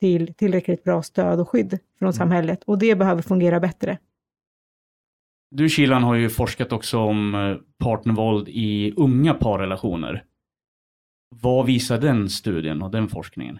[0.00, 2.12] till tillräckligt bra stöd och skydd från mm.
[2.12, 2.62] samhället.
[2.64, 3.98] Och det behöver fungera bättre.
[5.50, 10.24] Du Kilan har ju forskat också om eh, partnervåld i unga parrelationer.
[11.30, 13.58] Vad visar den studien och den forskningen?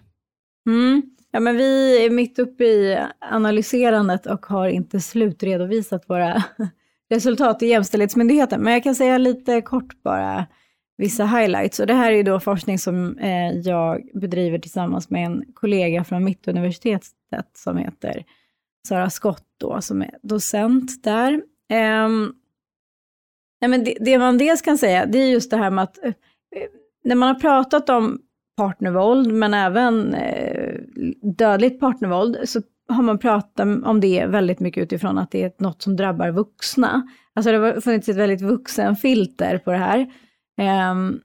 [0.66, 1.02] Mm.
[1.30, 6.44] Ja, men vi är mitt uppe i analyserandet och har inte slutredovisat våra
[7.10, 8.62] resultat i Jämställdhetsmyndigheten.
[8.62, 10.46] Men jag kan säga lite kort bara
[10.96, 11.80] vissa highlights.
[11.80, 16.04] Och det här är ju då forskning som eh, jag bedriver tillsammans med en kollega
[16.04, 18.24] från Mittuniversitetet som heter
[18.88, 21.32] Sara Skott då, som är docent där.
[21.70, 22.08] Eh,
[23.60, 26.04] nej, men det, det, man dels kan säga, det är just det här med att
[26.04, 26.12] eh,
[27.04, 28.18] när man har pratat om
[28.56, 30.74] partnervåld, men även eh,
[31.22, 35.82] dödligt partnervåld, så har man pratat om det väldigt mycket utifrån att det är något
[35.82, 37.08] som drabbar vuxna.
[37.34, 40.06] Alltså det har funnits ett väldigt vuxenfilter på det här.
[40.90, 41.20] Um,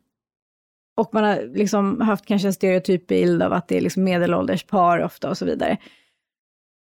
[0.97, 4.63] och man har liksom haft kanske en stereotyp bild av att det är liksom medelålders
[4.63, 5.78] par ofta och så vidare.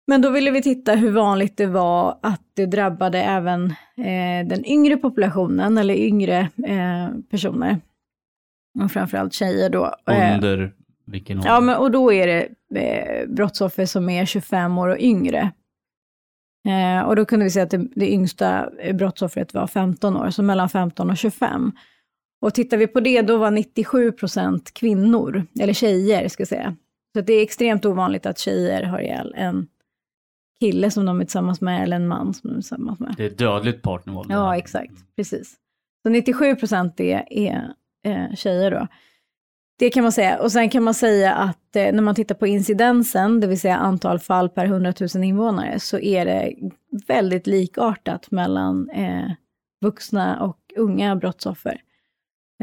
[0.08, 3.66] Men då ville vi titta hur vanligt det var att det drabbade även
[3.98, 7.78] eh, den yngre populationen eller yngre eh, personer.
[8.80, 9.96] Och framförallt tjejer då.
[10.10, 10.74] Eh, Under
[11.06, 11.50] vilken ålder?
[11.50, 12.50] Ja, men, och då är det
[12.80, 15.52] eh, brottsoffer som är 25 år och yngre.
[16.68, 20.44] Eh, och då kunde vi se att det, det yngsta brottsoffret var 15 år, så
[20.44, 21.72] mellan 15 och 25.
[22.42, 26.76] Och tittar vi på det, då var 97 procent kvinnor, eller tjejer ska jag säga.
[27.16, 29.68] Så det är extremt ovanligt att tjejer har ihjäl en
[30.60, 33.14] kille som de är tillsammans med eller en man som de är tillsammans med.
[33.18, 34.32] Det är dödligt partnervåld.
[34.32, 34.94] Ja, exakt.
[35.16, 35.56] Precis.
[36.04, 37.74] Så 97 procent är, är
[38.06, 38.88] eh, tjejer då.
[39.80, 40.40] Det kan man säga.
[40.40, 43.78] Och sen kan man säga att eh, när man tittar på incidensen, det vill säga
[43.78, 46.54] antal fall per 100 000 invånare, så är det
[47.08, 49.32] väldigt likartat mellan eh,
[49.82, 51.82] vuxna och unga brottsoffer.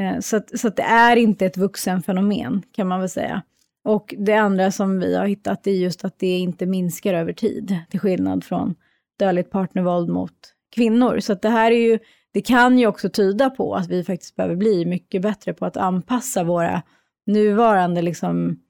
[0.01, 3.43] Eh, så att, så att det är inte ett vuxenfenomen, kan man väl säga.
[3.84, 7.78] Och det andra som vi har hittat är just att det inte minskar över tid,
[7.91, 8.74] till skillnad från
[9.18, 10.32] dödligt partnervåld mot
[10.74, 11.18] kvinnor.
[11.20, 11.99] Så att det här är ju,
[12.37, 15.76] det kan ju också tyda på att vi faktiskt behöver bli mycket bättre på att
[15.76, 16.82] anpassa våra
[17.26, 18.61] nuvarande liksom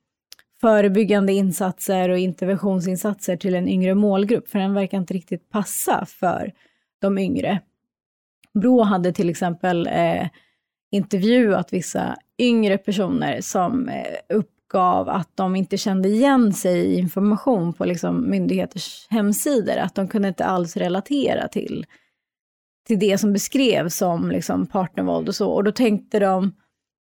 [0.60, 6.52] förebyggande insatser och interventionsinsatser till en yngre målgrupp, för den verkar inte riktigt passa för
[6.98, 7.60] de yngre.
[8.54, 10.28] Brå hade till exempel eh,
[10.90, 17.72] intervjuat vissa yngre personer som eh, uppgav att de inte kände igen sig i information
[17.72, 21.86] på liksom, myndigheters hemsidor, att de kunde inte alls relatera till,
[22.86, 25.50] till det som beskrevs som liksom, partnervåld och så.
[25.50, 26.54] Och då tänkte de,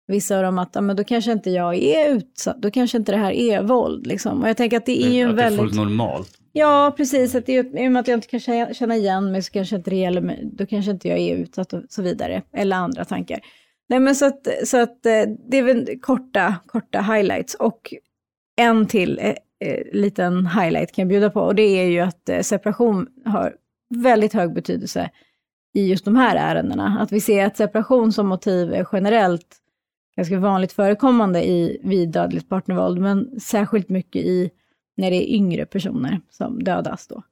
[0.07, 3.11] vissa av dem att ja, men då kanske inte jag är utsatt, då kanske inte
[3.11, 4.07] det här är våld.
[4.07, 4.41] Liksom.
[4.41, 5.59] Och jag tänker att det är ju en väldigt...
[5.59, 6.38] Att det är fullt normalt.
[6.51, 7.36] Ja, precis.
[7.36, 9.76] Att det är, I och med att jag inte kan känna igen mig så kanske
[9.76, 12.41] inte det gäller mig, då kanske inte jag är utsatt och så vidare.
[12.53, 13.39] Eller andra tankar.
[13.89, 17.93] Nej men så att, så att eh, det är väl korta, korta highlights och
[18.61, 19.30] en till eh,
[19.69, 23.55] eh, liten highlight kan jag bjuda på och det är ju att eh, separation har
[23.95, 25.09] väldigt hög betydelse
[25.74, 26.97] i just de här ärendena.
[26.99, 29.57] Att vi ser att separation som motiv är generellt
[30.15, 34.49] ganska vanligt förekommande i, vid dödligt partnervåld, men särskilt mycket i
[34.97, 37.24] när det är yngre personer som dödas då.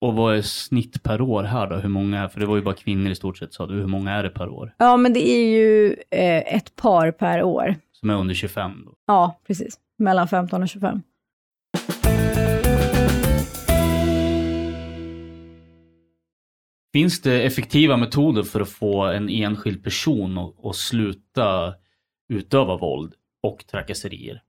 [0.00, 1.76] Och vad är snitt per år här då?
[1.76, 4.12] Hur många, för det var ju bara kvinnor i stort sett sa du, hur många
[4.12, 4.74] är det per år?
[4.78, 7.74] Ja, men det är ju eh, ett par per år.
[7.92, 8.94] Som är under 25 då?
[9.06, 9.78] Ja, precis.
[9.98, 11.02] Mellan 15 och 25.
[16.92, 21.74] Finns det effektiva metoder för att få en enskild person att sluta
[22.28, 24.42] utöva våld och trakasserier?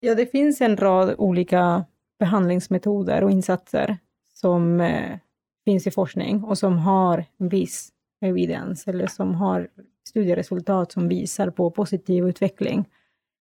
[0.00, 1.84] Ja, det finns en rad olika
[2.18, 3.98] behandlingsmetoder och insatser
[4.34, 5.18] som eh,
[5.64, 9.68] finns i forskning och som har viss evidens eller som har
[10.08, 12.88] studieresultat som visar på positiv utveckling.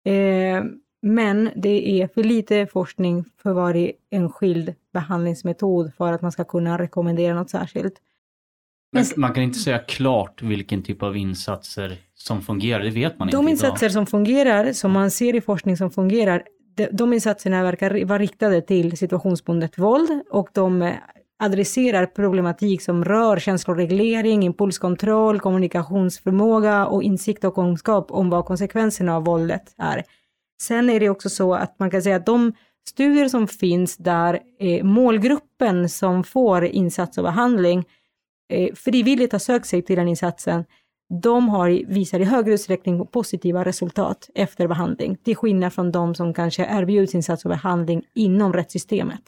[0.04, 0.64] Eh,
[1.02, 6.78] men det är för lite forskning för varje enskild behandlingsmetod för att man ska kunna
[6.78, 7.94] rekommendera något särskilt.
[8.92, 13.28] Men man kan inte säga klart vilken typ av insatser som fungerar, det vet man
[13.28, 13.92] de inte De insatser idag.
[13.92, 16.42] som fungerar, som man ser i forskning som fungerar,
[16.76, 20.92] de, de insatserna verkar vara riktade till situationsbundet våld och de
[21.38, 29.24] adresserar problematik som rör känsloreglering, impulskontroll, kommunikationsförmåga och insikt och kunskap om vad konsekvenserna av
[29.24, 30.04] våldet är.
[30.62, 32.52] Sen är det också så att man kan säga att de
[32.88, 37.84] studier som finns där eh, målgruppen som får insats och behandling
[38.48, 40.64] eh, frivilligt har sökt sig till den insatsen,
[41.22, 46.34] de har, visar i högre utsträckning positiva resultat efter behandling, till skillnad från de som
[46.34, 49.22] kanske erbjuds insats och behandling inom rättssystemet.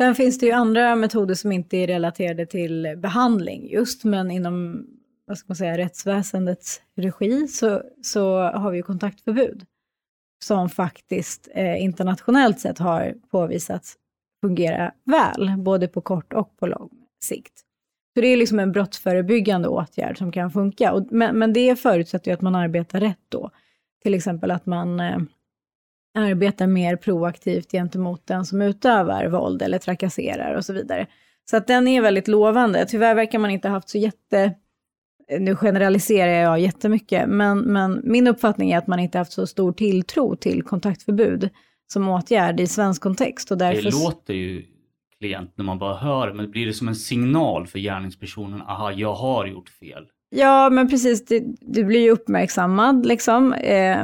[0.00, 4.86] Sen finns det ju andra metoder som inte är relaterade till behandling just, men inom
[5.28, 9.66] vad ska man säga, rättsväsendets regi så, så har vi ju kontaktförbud
[10.44, 13.96] som faktiskt eh, internationellt sett har påvisats
[14.40, 16.90] fungera väl, både på kort och på lång
[17.24, 17.58] sikt.
[18.14, 20.92] Så det är liksom en brottsförebyggande åtgärd som kan funka.
[20.92, 23.50] Och, men, men det förutsätter ju att man arbetar rätt då.
[24.02, 25.18] Till exempel att man eh,
[26.18, 31.06] arbetar mer proaktivt gentemot den som utövar våld eller trakasserar och så vidare.
[31.50, 32.86] Så att den är väldigt lovande.
[32.86, 34.54] Tyvärr verkar man inte ha haft så jätte
[35.38, 39.72] nu generaliserar jag jättemycket, men, men min uppfattning är att man inte haft så stor
[39.72, 41.50] tilltro till kontaktförbud
[41.92, 43.50] som åtgärd i svensk kontext.
[43.50, 43.82] Och därför...
[43.82, 44.64] Det låter ju
[45.18, 49.14] klient när man bara hör men blir det som en signal för gärningspersonen, aha, jag
[49.14, 50.06] har gjort fel.
[50.30, 53.52] Ja, men precis, det, du blir ju uppmärksammad liksom.
[53.52, 53.98] Eh,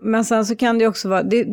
[0.00, 1.46] men sen så kan det också vara, det,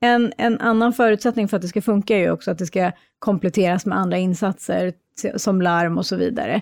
[0.00, 2.92] en, en annan förutsättning för att det ska funka är ju också att det ska
[3.18, 4.92] kompletteras med andra insatser
[5.36, 6.60] som larm och så vidare.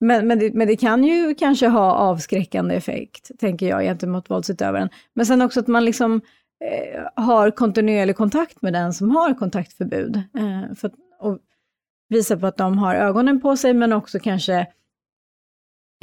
[0.00, 4.88] Men, men, det, men det kan ju kanske ha avskräckande effekt, tänker jag, gentemot våldsutövaren.
[5.14, 6.20] Men sen också att man liksom
[6.64, 10.16] eh, har kontinuerlig kontakt med den som har kontaktförbud.
[10.16, 11.38] Eh, för att, och
[12.08, 14.66] visa på att de har ögonen på sig, men också kanske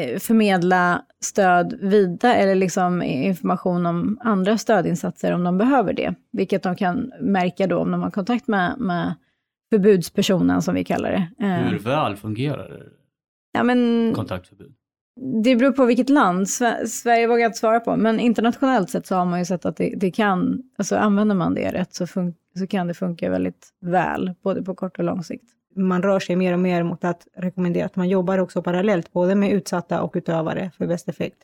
[0.02, 6.16] eh, förmedla stöd vidare, eller liksom information om andra stödinsatser om de behöver det.
[6.32, 9.16] Vilket de kan märka då om de har kontakt med, med
[9.70, 11.46] förbudspersonen, som vi kallar det.
[11.46, 13.01] Eh, Hur väl fungerar det?
[13.52, 14.74] Ja, men, kontaktförbud?
[15.44, 16.50] Det beror på vilket land.
[16.88, 19.78] Sverige vågar jag inte svara på, men internationellt sett så har man ju sett att
[19.78, 23.70] det, det kan, alltså använder man det rätt så, fun- så kan det funka väldigt
[23.82, 25.44] väl, både på kort och lång sikt.
[25.76, 29.36] Man rör sig mer och mer mot att rekommendera att man jobbar också parallellt, både
[29.36, 31.38] med utsatta och utövare för bäst effekt.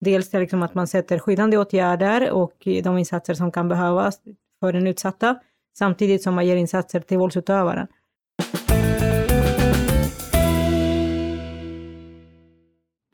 [0.00, 4.20] Dels till liksom att man sätter skyddande åtgärder och de insatser som kan behövas
[4.60, 5.36] för den utsatta,
[5.78, 7.86] samtidigt som man ger insatser till våldsutövaren.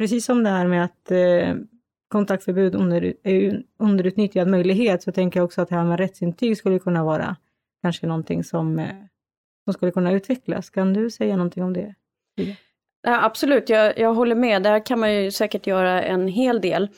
[0.02, 1.54] Precis som det här med att eh,
[2.08, 6.78] kontaktförbud under, är underutnyttjad möjlighet så tänker jag också att det här med rättsintyg skulle
[6.78, 7.36] kunna vara
[7.82, 8.94] kanske någonting som, eh,
[9.64, 10.70] som skulle kunna utvecklas.
[10.70, 11.94] Kan du säga någonting om det?
[13.02, 14.62] Ja, absolut, jag, jag håller med.
[14.62, 16.88] Där kan man ju säkert göra en hel del.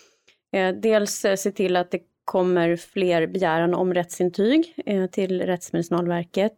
[0.53, 6.55] Eh, dels eh, se till att det kommer fler begäran om rättsintyg eh, till Rättsmedicinalverket.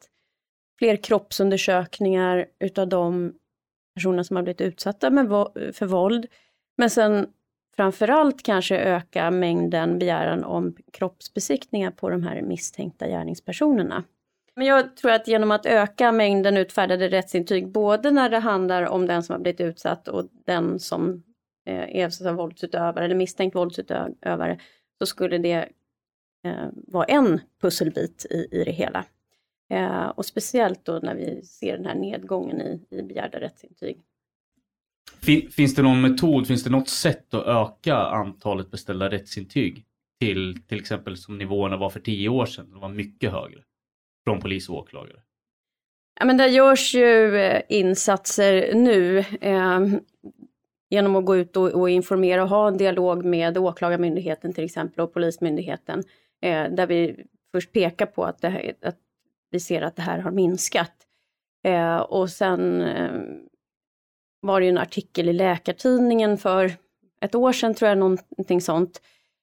[0.78, 3.32] Fler kroppsundersökningar utav de
[3.96, 5.28] personer som har blivit utsatta med,
[5.72, 6.26] för våld.
[6.76, 7.26] Men sen
[7.76, 14.04] framförallt kanske öka mängden begäran om kroppsbesiktningar på de här misstänkta gärningspersonerna.
[14.56, 19.06] Men jag tror att genom att öka mängden utfärdade rättsintyg, både när det handlar om
[19.06, 21.22] den som har blivit utsatt och den som
[21.66, 24.60] eh, är våldsutövare eller misstänkt våldsutövare,
[24.98, 25.68] så skulle det
[26.46, 29.04] eh, vara en pusselbit i, i det hela.
[29.70, 34.02] Eh, och speciellt då när vi ser den här nedgången i, i begärda rättsintyg.
[35.20, 39.84] Fin, finns det någon metod, finns det något sätt att öka antalet beställda rättsintyg
[40.20, 43.62] till till exempel som nivåerna var för tio år sedan, de var mycket högre
[44.24, 45.20] från polis och åklagare?
[46.20, 49.80] Ja, men det görs ju eh, insatser nu eh,
[50.90, 55.00] genom att gå ut och, och, informera och ha en dialog med åklagarmyndigheten till exempel
[55.00, 56.02] och polismyndigheten
[56.42, 58.98] eh, där vi först pekar på att, det, att
[59.56, 60.92] vi ser att det här har minskat.
[61.64, 63.20] Eh, och sen eh,
[64.40, 66.72] var det ju en artikel i Läkartidningen för
[67.20, 69.00] ett år sedan, tror jag, någonting sånt,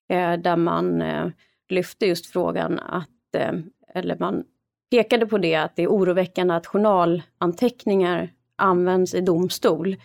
[0.09, 1.27] eh, där man eh,
[1.69, 3.53] lyfte just frågan att, eh,
[3.93, 4.43] eller man
[4.91, 9.95] pekade på det, att det är oroväckande att journalanteckningar används i domstol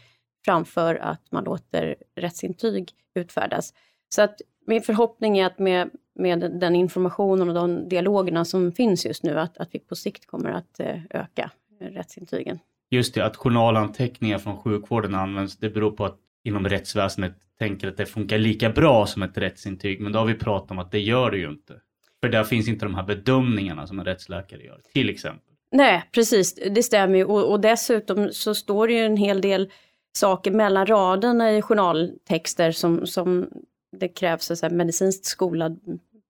[0.45, 3.75] framför att man låter rättsintyg utfärdas.
[4.09, 9.07] Så att min förhoppning är att med med den informationen och de dialogerna som finns
[9.07, 11.51] just nu, att, att vi på sikt kommer att eh, öka
[11.81, 12.59] rättsintygen.
[12.91, 17.97] Just det, att journalanteckningar från sjukvården används, det beror på att inom rättsväsendet tänker att
[17.97, 21.01] det funkar lika bra som ett rättsintyg, men då har vi pratat om att det
[21.01, 21.75] gör det ju inte.
[22.21, 25.55] För där finns inte de här bedömningarna som en rättsläkare gör, till exempel.
[25.73, 27.25] Nej, precis, det stämmer ju.
[27.25, 29.71] Och, och dessutom så står det ju en hel del
[30.13, 33.49] saker mellan raderna i journaltexter som, som
[33.97, 35.81] det krävs så medicinskt skolad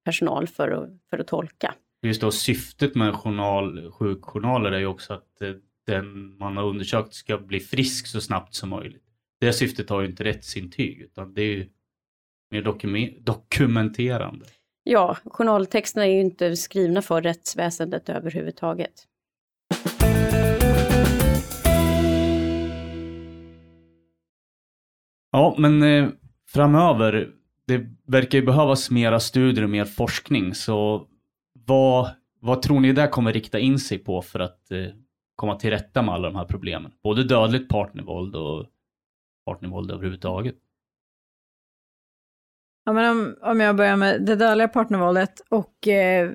[0.09, 1.75] personal för att, för att tolka.
[2.03, 5.51] Just då syftet med journal, sjukjournaler är ju också att eh,
[5.87, 9.05] den man har undersökt ska bli frisk så snabbt som möjligt.
[9.41, 11.69] Det syftet har ju inte rättsintyg utan det är ju
[12.51, 12.63] mer
[13.21, 14.47] dokumenterande.
[14.83, 19.05] Ja, journaltexterna är ju inte skrivna för rättsväsendet överhuvudtaget.
[25.33, 26.09] Ja, men eh,
[26.47, 27.38] framöver,
[27.69, 31.07] det verkar ju behövas mera studier och mer forskning, så
[31.67, 32.11] vad,
[32.41, 34.87] vad tror ni det kommer rikta in sig på för att eh,
[35.37, 36.93] komma till rätta med alla de här problemen?
[37.03, 38.67] Både dödligt partnervåld och
[39.47, 40.55] partnervåld överhuvudtaget.
[42.85, 46.31] Ja, men om, om jag börjar med det dödliga partnervåldet och eh,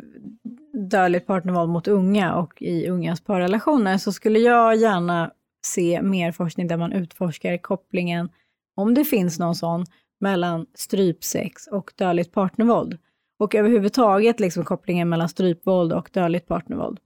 [0.89, 5.31] dödligt partnervåld mot unga och i ungas parrelationer så skulle jag gärna
[5.65, 8.29] se mer forskning där man utforskar kopplingen,
[8.75, 9.85] om det finns någon sån,
[10.23, 12.97] mellan strypsex och dödligt partnervåld.
[13.39, 16.99] Och överhuvudtaget liksom kopplingen mellan strypvåld och dödligt partnervåld.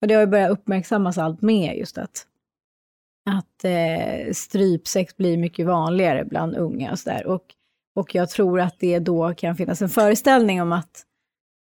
[0.00, 2.26] Och det har ju börjat uppmärksammas allt mer just att,
[3.30, 7.26] att eh, strypsex blir mycket vanligare bland unga och sådär.
[7.26, 7.44] Och,
[7.94, 11.06] och jag tror att det då kan finnas en föreställning om att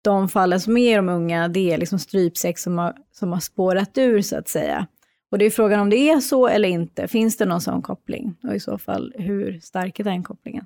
[0.03, 3.97] de fallen som är de unga, det är liksom strypsex som har, som har spårat
[3.97, 4.87] ur så att säga.
[5.31, 7.07] Och det är frågan om det är så eller inte.
[7.07, 8.35] Finns det någon sån koppling?
[8.43, 10.65] Och i så fall, hur stark är den kopplingen?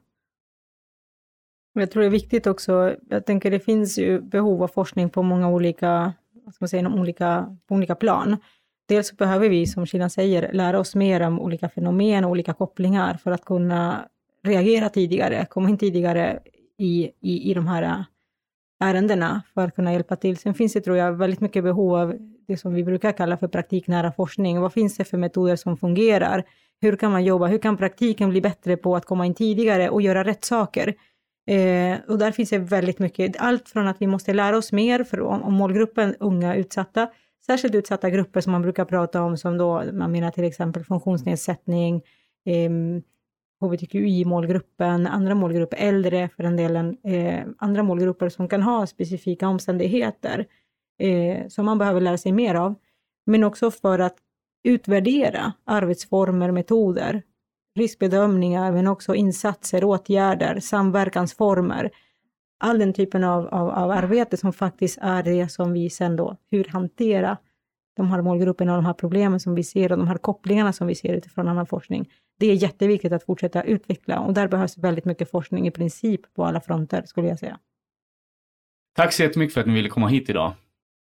[1.74, 5.24] Jag tror det är viktigt också, jag tänker det finns ju behov av forskning på
[5.24, 6.14] många olika,
[6.46, 8.38] vad ska man säga, olika, på olika plan.
[8.88, 13.18] Dels behöver vi, som Kina säger, lära oss mer om olika fenomen och olika kopplingar
[13.18, 14.10] för att kunna
[14.44, 16.40] reagera tidigare, komma in tidigare
[16.78, 18.04] i, i, i de här äh,
[18.80, 20.38] ärendena för att kunna hjälpa till.
[20.38, 23.48] Sen finns det, tror jag, väldigt mycket behov av det som vi brukar kalla för
[23.48, 24.62] praktiknära forskning.
[24.62, 26.44] Vad finns det för metoder som fungerar?
[26.82, 27.48] Hur kan man jobba?
[27.48, 30.94] Hur kan praktiken bli bättre på att komma in tidigare och göra rätt saker?
[31.48, 35.04] Eh, och där finns det väldigt mycket, allt från att vi måste lära oss mer
[35.04, 37.10] för, om, om målgruppen unga utsatta,
[37.46, 42.02] särskilt utsatta grupper som man brukar prata om som då, man menar till exempel funktionsnedsättning,
[42.46, 42.70] eh,
[43.62, 50.46] hbtqi-målgruppen, andra målgrupper, äldre för den delen, eh, andra målgrupper som kan ha specifika omständigheter
[51.04, 52.76] eh, som man behöver lära sig mer av,
[53.26, 54.16] men också för att
[54.64, 57.22] utvärdera arbetsformer, metoder,
[57.76, 61.92] riskbedömningar, men också insatser, åtgärder, samverkansformer.
[62.60, 66.38] All den typen av, av, av arbete som faktiskt är det som vi sen då,
[66.52, 67.38] hur hantera
[67.96, 70.88] de här målgrupperna och de här problemen som vi ser och de här kopplingarna som
[70.88, 72.10] vi ser utifrån annan forskning.
[72.40, 76.46] Det är jätteviktigt att fortsätta utveckla och där behövs väldigt mycket forskning i princip på
[76.46, 77.60] alla fronter skulle jag säga.
[78.96, 80.54] Tack så jättemycket för att ni ville komma hit idag.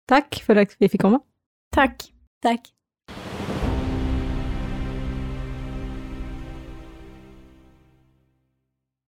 [0.07, 1.21] Tack för att vi fick komma.
[1.71, 2.13] Tack.
[2.41, 2.76] Tack.